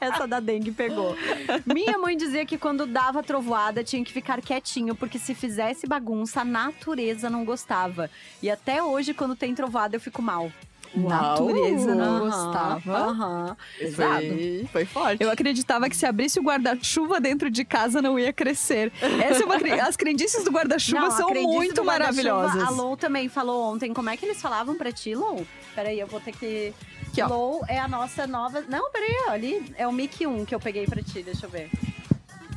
[0.00, 1.16] Essa da dengue pegou.
[1.64, 6.40] Minha mãe dizia que quando dava trovoada tinha que ficar quietinho, porque se fizesse bagunça,
[6.40, 8.10] a natureza não gostava.
[8.42, 10.50] E até hoje, quando tem trovoada, eu fico mal.
[10.94, 12.96] Natureza não gostava.
[12.96, 13.56] Aham.
[13.80, 14.26] Exato.
[14.26, 15.22] Foi, foi forte.
[15.22, 18.92] Eu acreditava que se abrisse o guarda-chuva dentro de casa não ia crescer.
[19.00, 22.62] Essa é uma As crendices do guarda-chuva são muito maravilhosas.
[22.62, 23.92] A Lou também falou ontem.
[23.92, 25.46] Como é que eles falavam pra ti, Lou?
[25.74, 26.72] Peraí, eu vou ter que.
[27.08, 27.22] Aqui.
[27.22, 28.62] Lou é a nossa nova.
[28.68, 31.50] Não, peraí, ó, ali é o Mic 1 que eu peguei pra ti, deixa eu
[31.50, 31.68] ver.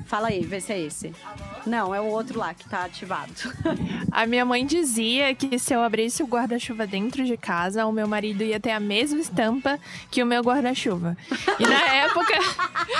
[0.05, 1.11] Fala aí, vê se é esse.
[1.65, 3.33] Não, é o outro lá que tá ativado.
[4.11, 8.07] A minha mãe dizia que se eu abrisse o guarda-chuva dentro de casa, o meu
[8.07, 9.79] marido ia ter a mesma estampa
[10.11, 11.17] que o meu guarda-chuva.
[11.59, 12.33] E na época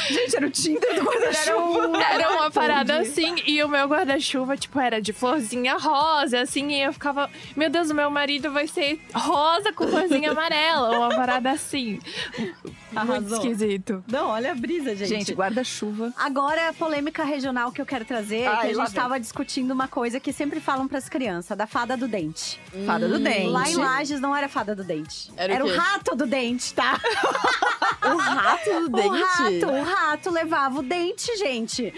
[0.10, 2.04] Gente, era o Tinder do guarda-chuva.
[2.04, 6.82] era uma parada assim, e o meu guarda-chuva, tipo, era de florzinha rosa, assim, e
[6.82, 11.52] eu ficava, meu Deus, o meu marido vai ser rosa com florzinha amarela, uma parada
[11.52, 12.00] assim.
[12.38, 13.38] Muito Arrasou.
[13.38, 14.04] esquisito.
[14.08, 15.10] Não, olha a brisa, gente.
[15.10, 16.14] Gente, guarda-chuva.
[16.18, 18.92] Agora, a polêmica regional que eu quero trazer é que a gente vem.
[18.92, 22.60] tava discutindo uma coisa que sempre falam pras crianças, da fada do dente.
[22.86, 23.48] Fada do dente.
[23.48, 25.32] Lá em Lages não era fada do dente.
[25.38, 25.78] Era o o quê?
[25.78, 27.00] rato do dente, tá?
[28.06, 29.08] O rato do dente.
[29.08, 31.94] O rato, o rato levava o dente, gente.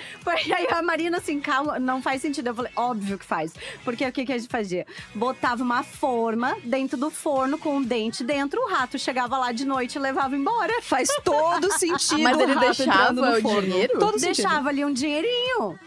[0.45, 2.48] E aí a Marina assim, calma, não faz sentido.
[2.48, 3.52] Eu falei, óbvio que faz.
[3.84, 4.86] Porque o que, que a gente fazia?
[5.14, 9.66] Botava uma forma dentro do forno com um dente dentro, o rato chegava lá de
[9.66, 10.82] noite e levava embora.
[10.82, 12.22] Faz todo sentido.
[12.22, 13.62] Mas ele o rato deixava o forno.
[13.62, 14.00] dinheiro?
[14.00, 14.36] Todo sentido.
[14.36, 15.80] Deixava ali um dinheirinho.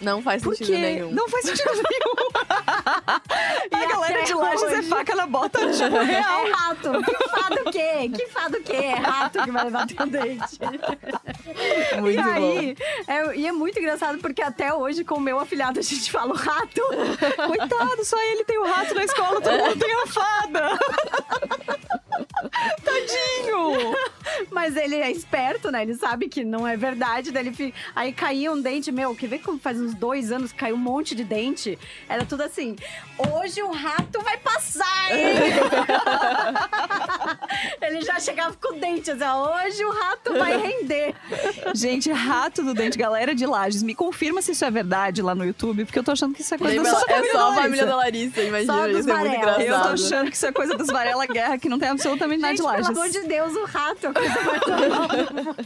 [0.00, 0.80] Não faz Por sentido quê?
[0.80, 1.10] nenhum.
[1.10, 2.28] Não faz sentido nenhum.
[3.72, 6.46] a galera de Lages é hoje- faca na bota, tipo, real.
[6.46, 6.90] É rato.
[7.02, 8.08] Que fada o quê?
[8.16, 8.72] Que fada o quê?
[8.76, 10.56] É rato que vai levar teu dente.
[12.00, 12.30] Muito e bom.
[12.30, 12.76] aí,
[13.08, 16.32] é, e é muito engraçado porque até hoje, com o meu afilhado, a gente fala
[16.32, 16.80] o rato.
[17.48, 20.78] Coitado, só ele tem o rato na escola, todo mundo tem a fada.
[22.84, 23.96] Tadinho.
[24.68, 25.80] Mas ele é esperto, né?
[25.82, 27.32] Ele sabe que não é verdade.
[27.32, 27.74] Daí ele fica...
[27.96, 30.78] Aí caiu um dente, meu, quer ver como faz uns dois anos que caiu um
[30.78, 31.78] monte de dente?
[32.06, 32.76] Era tudo assim,
[33.32, 35.38] hoje o rato vai passar, hein?
[37.80, 41.14] ele já chegava com o dente, assim, hoje o rato vai render.
[41.74, 45.46] Gente, rato do dente, galera de Lages, me confirma se isso é verdade lá no
[45.46, 47.54] YouTube, porque eu tô achando que isso é coisa Lembra- da sua é só a
[47.54, 48.72] família da Larissa, imagina.
[48.74, 49.62] Só dos Isso é muito Varela.
[49.62, 49.62] engraçado.
[49.62, 52.54] Eu tô achando que isso é coisa dos Varela Guerra, que não tem absolutamente nada
[52.54, 52.88] de pelo Lages.
[52.90, 55.56] amor de Deus, o rato é coisa mais normal.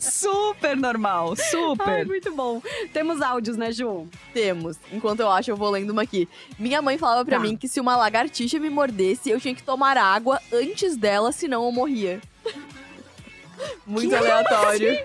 [0.00, 2.06] Super normal, Ai, super.
[2.06, 2.62] muito bom.
[2.92, 4.06] Temos áudios, né, Ju?
[4.32, 4.76] Temos.
[4.92, 6.28] Enquanto eu acho, eu vou lendo uma aqui.
[6.58, 7.42] Minha mãe falava pra Tá.
[7.42, 11.64] mim que se uma lagartixa me mordesse, eu tinha que tomar água antes dela, senão
[11.64, 12.20] eu morria.
[13.86, 14.98] Muito aleatório.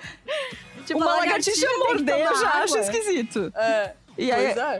[0.86, 2.80] Tipo, Uma lagartixa que morder, eu já acho água.
[2.80, 3.54] esquisito.
[3.56, 3.94] É.
[4.18, 4.80] E aí, Pois é.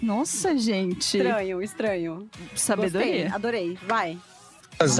[0.00, 1.16] nossa, gente.
[1.18, 2.30] Estranho, estranho.
[2.54, 3.06] Sabedoria.
[3.24, 3.78] Gostei, adorei.
[3.86, 4.16] Vai.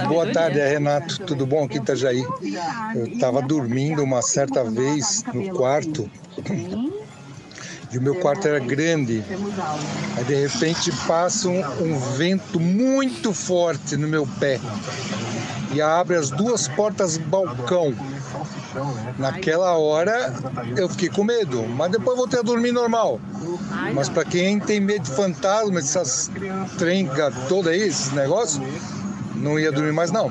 [0.08, 1.20] Boa tarde, é Renato.
[1.20, 2.22] Tudo bom aqui, Itajaí?
[2.94, 6.10] Eu estava dormindo uma certa vez no quarto
[7.90, 9.24] e o meu quarto era grande.
[10.18, 14.60] Aí de repente passa um, um vento muito forte no meu pé
[15.72, 17.94] e abre as duas portas balcão.
[19.18, 20.34] Naquela hora
[20.76, 23.18] eu fiquei com medo, mas depois voltei a dormir normal.
[23.94, 26.30] Mas para quem tem medo de fantasma, essas
[26.76, 28.62] trencas todas aí, esses negócios,
[29.40, 30.30] não ia dormir mais não.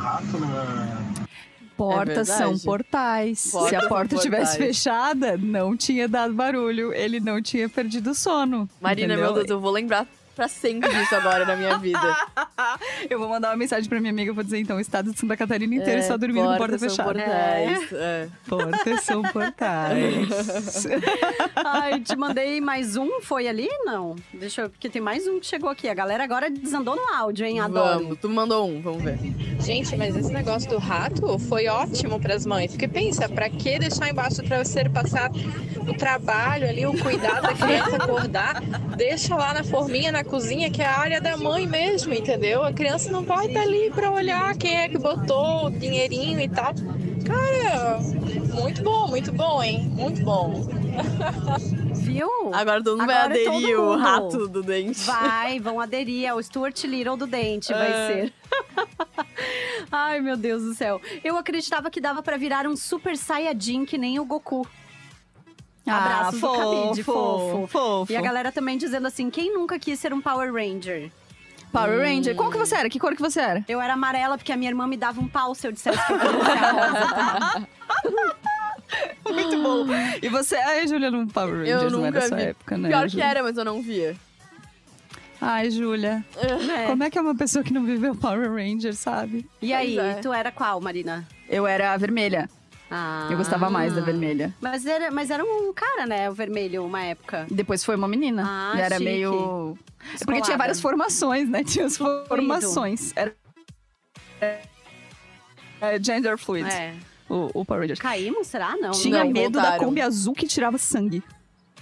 [1.76, 3.40] Portas É são portais.
[3.40, 6.94] Se a porta tivesse fechada, não tinha dado barulho.
[6.94, 8.70] Ele não tinha perdido o sono.
[8.82, 9.28] Marina, entendeu?
[9.28, 10.06] meu Deus, eu vou lembrar
[10.40, 12.00] pra sempre disso agora na minha vida.
[13.10, 15.36] Eu vou mandar uma mensagem pra minha amiga, vou dizer então, o estado de Santa
[15.36, 17.14] Catarina inteiro É, só dormindo com porta portas são fechada.
[17.14, 17.92] Portais.
[17.92, 18.30] É.
[18.48, 20.88] Portas são portais.
[21.58, 23.68] Ai, te mandei mais um, foi ali?
[23.84, 24.16] Não.
[24.34, 24.70] Deixa eu.
[24.70, 25.90] Porque tem mais um que chegou aqui.
[25.90, 27.60] A galera agora desandou no áudio, hein?
[27.60, 28.04] Adoro.
[28.04, 29.20] Vamos, tu mandou um, vamos ver.
[29.60, 32.72] Gente, mas esse negócio do rato foi ótimo para as mães.
[32.72, 35.30] Porque pensa, para que deixar embaixo do travesseiro passar
[35.86, 38.62] o trabalho ali, o cuidado da criança acordar?
[38.96, 42.64] Deixa lá na forminha, na cozinha, que é a área da mãe mesmo, entendeu?
[42.64, 46.48] A criança não vai estar ali para olhar quem é que botou o dinheirinho e
[46.48, 46.74] tal.
[47.26, 48.00] Cara,
[48.54, 49.90] muito bom, muito bom, hein?
[49.96, 50.68] Muito bom.
[51.96, 52.30] Viu?
[52.54, 54.00] Agora todo mundo vai Agora todo aderir o mundo.
[54.00, 55.00] rato do dente.
[55.02, 58.08] Vai, vão aderir ao Stuart Little do dente, vai É.
[58.08, 58.34] ser.
[59.92, 61.02] Ai, meu Deus do céu.
[61.24, 64.68] Eu acreditava que dava pra virar um super saiyajin que nem o Goku.
[65.86, 67.64] Abraços do Khabib, fofo.
[67.64, 68.12] Ah, fofo.
[68.14, 71.12] E a galera também dizendo assim, quem nunca quis ser um Power Ranger?
[71.72, 72.36] Power Ranger.
[72.36, 72.90] Qual que você era?
[72.90, 73.64] Que cor que você era?
[73.68, 76.14] Eu era amarela porque a minha irmã me dava um pau se eu dissesse que
[76.14, 77.68] eu queria ser a rosa, tá?
[79.32, 79.86] Muito bom.
[80.22, 82.44] E você, ai, Júlia, não Power Rangers, Eu não é nunca da sua vi.
[82.44, 82.90] época, né?
[82.90, 84.16] Pior que era, mas eu não via.
[85.40, 86.26] Ai, Júlia.
[86.36, 86.88] É.
[86.88, 89.48] Como é que é uma pessoa que não viveu Power Ranger, sabe?
[89.62, 90.16] E aí, é.
[90.16, 91.26] tu era qual, Marina?
[91.48, 92.50] Eu era a vermelha.
[92.92, 93.28] Ah.
[93.30, 94.54] Eu gostava mais da vermelha.
[94.60, 96.30] Mas era, mas era um cara, né?
[96.30, 97.46] O vermelho, uma época.
[97.52, 98.44] Depois foi uma menina.
[98.46, 99.06] Ah, E era chique.
[99.06, 99.78] meio.
[99.98, 100.46] Porque Descolada.
[100.46, 101.64] tinha várias formações, né?
[101.66, 103.14] Tinha as formações.
[103.16, 103.36] Era.
[105.82, 106.68] É, gender fluid.
[106.68, 106.94] É.
[107.30, 108.00] O, o Power Rangers.
[108.00, 108.76] Caímos, será?
[108.78, 108.92] Não.
[108.92, 109.86] Tinha não, medo da voltaram.
[109.86, 111.24] Kombi azul que tirava sangue.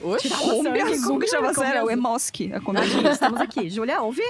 [0.02, 1.70] Oxe, Kombi sangue, azul que tirava sangue.
[1.70, 1.92] Era o azul.
[1.92, 2.54] Emoski.
[2.54, 3.02] A Kombi azul.
[3.10, 3.70] Estamos aqui.
[3.70, 4.22] Júlia, ouve?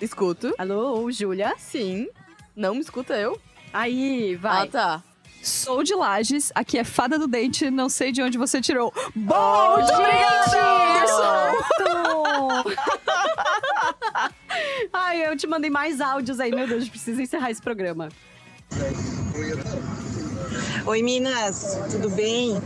[0.00, 0.54] escuto.
[0.58, 1.54] Alô, Júlia?
[1.58, 2.08] Sim.
[2.54, 3.40] Não me escuta eu?
[3.72, 4.64] Aí, vai.
[4.64, 5.02] Ah, tá.
[5.46, 8.92] Sou de Lages, aqui é fada do dente, não sei de onde você tirou.
[9.14, 10.56] Bom, Oh, muito obrigada!
[14.92, 18.08] Ai, eu te mandei mais áudios aí, meu Deus, a gente precisa encerrar esse programa.
[20.86, 22.62] Oi, Minas, tudo bem?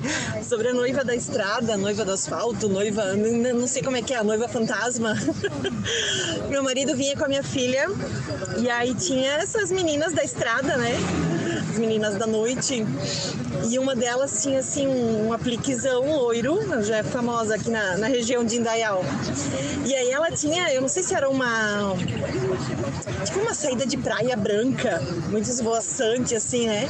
[0.46, 3.14] Sobre a noiva da estrada, noiva do asfalto, noiva.
[3.14, 5.14] Não sei como é que é, a noiva fantasma.
[6.50, 7.88] Meu marido vinha com a minha filha
[8.58, 10.92] e aí tinha essas meninas da estrada, né?
[11.70, 12.84] As meninas da noite.
[13.70, 18.44] E uma delas tinha, assim, um apliquezão loiro, já é famosa aqui na, na região
[18.44, 19.02] de Indaial.
[19.86, 21.94] E aí ela tinha, eu não sei se era uma.
[23.24, 25.00] Tipo uma saída de praia branca,
[25.30, 26.86] muito esvoaçante, assim, né?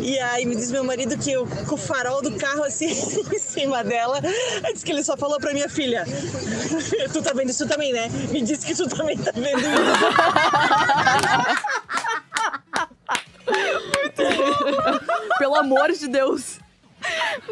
[0.00, 2.86] E aí me diz meu marido que o, com o farol do carro assim
[3.32, 4.20] em cima dela,
[4.72, 6.04] disse que ele só falou pra minha filha.
[7.12, 8.08] Tu tá vendo isso também, né?
[8.30, 9.70] Me disse que tu também tá vendo isso.
[15.38, 16.58] Pelo amor de Deus.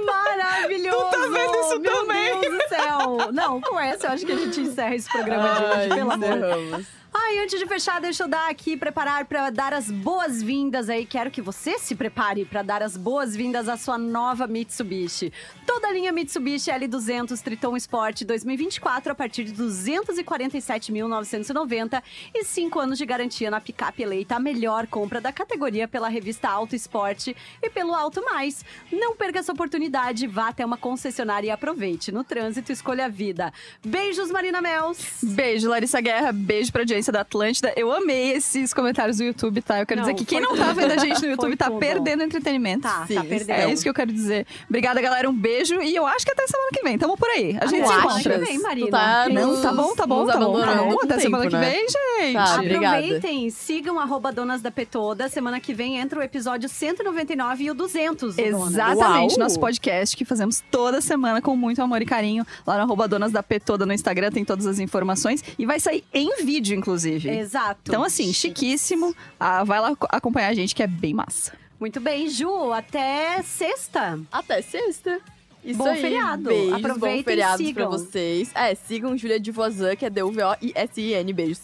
[0.05, 1.07] Maravilhoso!
[1.07, 2.41] Tu tá vendo isso Meu também?
[2.41, 3.33] Deus do céu!
[3.33, 6.13] Não, com essa eu acho que a gente encerra esse programa de hoje, Ai, pelo
[6.13, 6.85] amor.
[7.13, 11.07] Ai, antes de fechar, deixa eu dar aqui, preparar para dar as boas-vindas aí.
[11.07, 15.33] Quero que você se prepare para dar as boas-vindas à sua nova Mitsubishi.
[15.67, 22.03] Toda a linha Mitsubishi L200 Triton Sport 2024 a partir de 247.990
[22.35, 26.49] e 5 anos de garantia na picape eleita a melhor compra da categoria pela revista
[26.49, 28.65] Auto Esporte e pelo Auto Mais.
[28.93, 32.13] Não perca essa oportunidade, vá até uma concessionária e aproveite.
[32.13, 33.51] No trânsito, escolha a vida.
[33.85, 34.99] Beijos, Marina Mels.
[35.23, 36.33] Beijo, Larissa Guerra.
[36.33, 37.73] Beijo pra audiência da Atlântida.
[37.77, 39.81] Eu amei esses comentários do YouTube, tá?
[39.81, 41.67] Eu quero Não, dizer que quem não tá vendo a gente no YouTube Foi tá
[41.67, 41.79] tudo.
[41.79, 42.83] perdendo entretenimento.
[42.83, 43.51] Tá, Sim, tá perdendo.
[43.57, 44.47] É isso que eu quero dizer.
[44.69, 45.29] Obrigada, galera.
[45.29, 45.81] Um beijo.
[45.81, 46.99] E eu acho que até semana que vem.
[46.99, 47.57] Tamo por aí.
[47.61, 48.39] A gente se encontra.
[48.39, 48.91] que vem, Marina.
[48.91, 50.61] Tá Não, tá bom, tá bom, nos tá bom.
[50.61, 50.95] Tá bom.
[50.95, 51.71] Até tempo, semana que né?
[51.71, 52.35] vem, gente.
[52.35, 52.97] Tá, obrigada.
[52.99, 55.29] Aproveitem, sigam arroba Donas da Petoda.
[55.29, 58.37] Semana que vem entra o episódio 199 e o 200.
[58.37, 58.73] do Donas.
[58.75, 59.39] Exatamente, Uau!
[59.39, 62.47] nosso podcast que fazemos toda semana com muito amor e carinho.
[62.67, 65.43] Lá no arroba Donas da P toda no Instagram tem todas as informações.
[65.59, 66.88] E vai sair em vídeo, inclusive.
[66.97, 67.81] Exato.
[67.91, 69.15] Então, assim, chiquíssimo.
[69.39, 71.53] Ah, vai lá co- acompanhar a gente, que é bem massa.
[71.81, 72.73] Muito bem, Ju.
[72.73, 74.19] Até sexta.
[74.33, 75.21] Até sexta.
[75.65, 76.45] Isso Bom aí, feriado.
[76.45, 77.89] Beijos, Aproveitem bom feriados sigam.
[77.89, 78.51] pra vocês.
[78.55, 81.33] É, sigam Júlia de Vozan, que é D-U-V-O-I-S-I-N.
[81.33, 81.63] Beijos.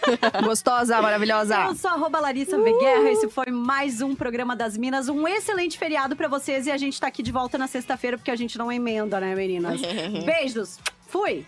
[0.44, 1.56] Gostosa, maravilhosa.
[1.66, 2.72] Eu sou arroba Larissa V.
[2.78, 3.10] Guerra.
[3.10, 5.08] Esse foi mais um programa das Minas.
[5.08, 6.66] Um excelente feriado pra vocês.
[6.66, 9.34] E a gente tá aqui de volta na sexta-feira, porque a gente não emenda, né,
[9.34, 9.80] meninas?
[10.26, 10.78] Beijos.
[11.08, 11.44] Fui.